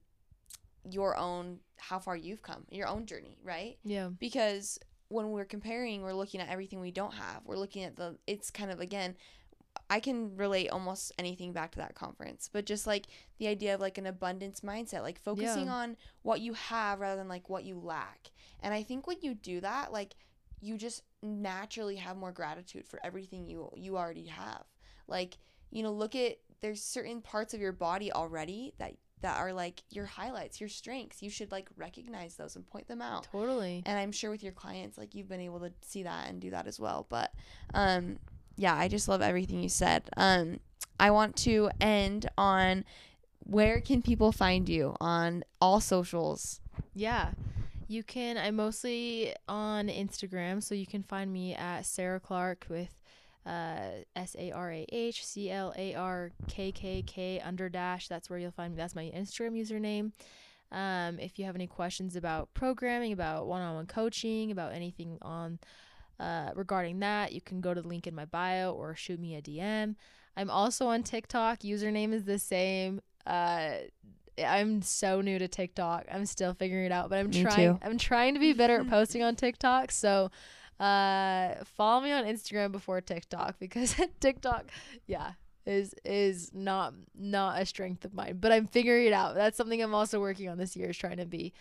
[0.89, 3.77] your own how far you've come, your own journey, right?
[3.83, 4.09] Yeah.
[4.19, 4.79] Because
[5.09, 7.41] when we're comparing, we're looking at everything we don't have.
[7.45, 9.15] We're looking at the, it's kind of, again,
[9.89, 13.05] I can relate almost anything back to that conference, but just like
[13.37, 15.73] the idea of like an abundance mindset, like focusing Yeah.
[15.75, 18.31] on what you have rather than like what you lack.
[18.61, 20.15] And I think when you do that, like
[20.61, 24.63] you just naturally have more gratitude for everything you you already have.
[25.07, 25.37] Like,
[25.69, 29.83] you know, look at there's certain parts of your body already that that are like
[29.91, 31.21] your highlights, your strengths.
[31.21, 33.81] You should like recognize those and point them out Totally.
[33.85, 36.49] and i'm sure with your clients like you've been able to see that and do
[36.51, 37.31] that as well but
[37.73, 38.17] um
[38.55, 40.59] yeah i just love everything you said um
[40.99, 42.83] i want to end on
[43.39, 46.59] where can people find you on all socials
[46.93, 47.31] Yeah.
[47.87, 52.89] You can I'm mostly on Instagram, so you can find me at Sarah Clark with
[53.45, 58.07] uh S A R A H C L A R K K K under dash.
[58.07, 58.77] That's where you'll find me.
[58.77, 60.13] That's my Instagram username.
[60.71, 65.59] Um, if you have any questions about programming, about one-on-one coaching, about anything on
[66.19, 69.35] uh, regarding that, you can go to the link in my bio or shoot me
[69.35, 69.95] a DM.
[70.37, 71.59] I'm also on TikTok.
[71.59, 73.01] Username is the same.
[73.25, 73.71] Uh,
[74.43, 76.05] I'm so new to TikTok.
[76.11, 77.55] I'm still figuring it out, but I'm Me trying.
[77.55, 77.79] too.
[77.81, 79.91] I'm trying to be better at posting on TikTok.
[79.91, 80.31] So,
[80.79, 84.65] uh, follow me on Instagram before TikTok because TikTok,
[85.07, 85.33] yeah,
[85.65, 88.37] is is not not a strength of mine.
[88.41, 89.35] But I'm figuring it out.
[89.35, 91.53] That's something I'm also working on this year is trying to be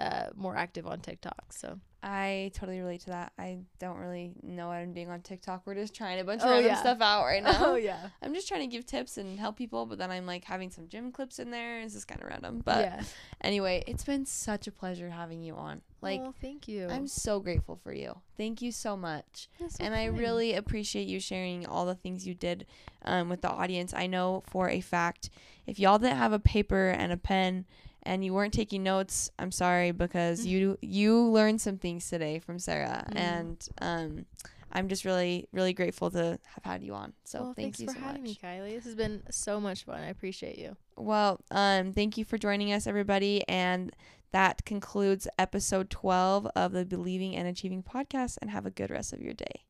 [0.00, 1.52] uh, more active on TikTok.
[1.52, 5.62] So i totally relate to that i don't really know what i'm doing on tiktok
[5.66, 6.80] we're just trying a bunch of Oh, random yeah.
[6.80, 9.84] stuff out right now oh yeah, i'm just trying to give tips and help people
[9.84, 12.62] but then i'm like having some gym clips in there it's just kind of random
[12.64, 13.02] but yeah.
[13.42, 16.88] anyway it's been such a pleasure having you on like oh, thank you.
[16.88, 18.16] I'm so grateful for you.
[18.38, 19.50] Thank you so much.
[19.68, 22.64] So and I really appreciate you sharing all the things you did
[23.04, 23.92] um, with the audience.
[23.92, 25.28] I know for a fact,
[25.66, 27.66] if y'all didn't have a paper and a pen
[28.04, 32.58] and you weren't taking notes, I'm sorry because you you learned some things today from
[32.58, 33.16] Sarah, Mm.
[33.16, 34.26] and um,
[34.72, 37.12] I'm just really really grateful to have had you on.
[37.24, 38.30] So well, thank thanks you for so having much.
[38.30, 38.74] me, Kylie.
[38.74, 40.00] This has been so much fun.
[40.00, 40.76] I appreciate you.
[40.96, 43.42] Well, um, thank you for joining us, everybody.
[43.48, 43.90] And
[44.32, 48.38] that concludes episode 12 of the Believing and Achieving podcast.
[48.40, 49.64] And have a good rest of your day.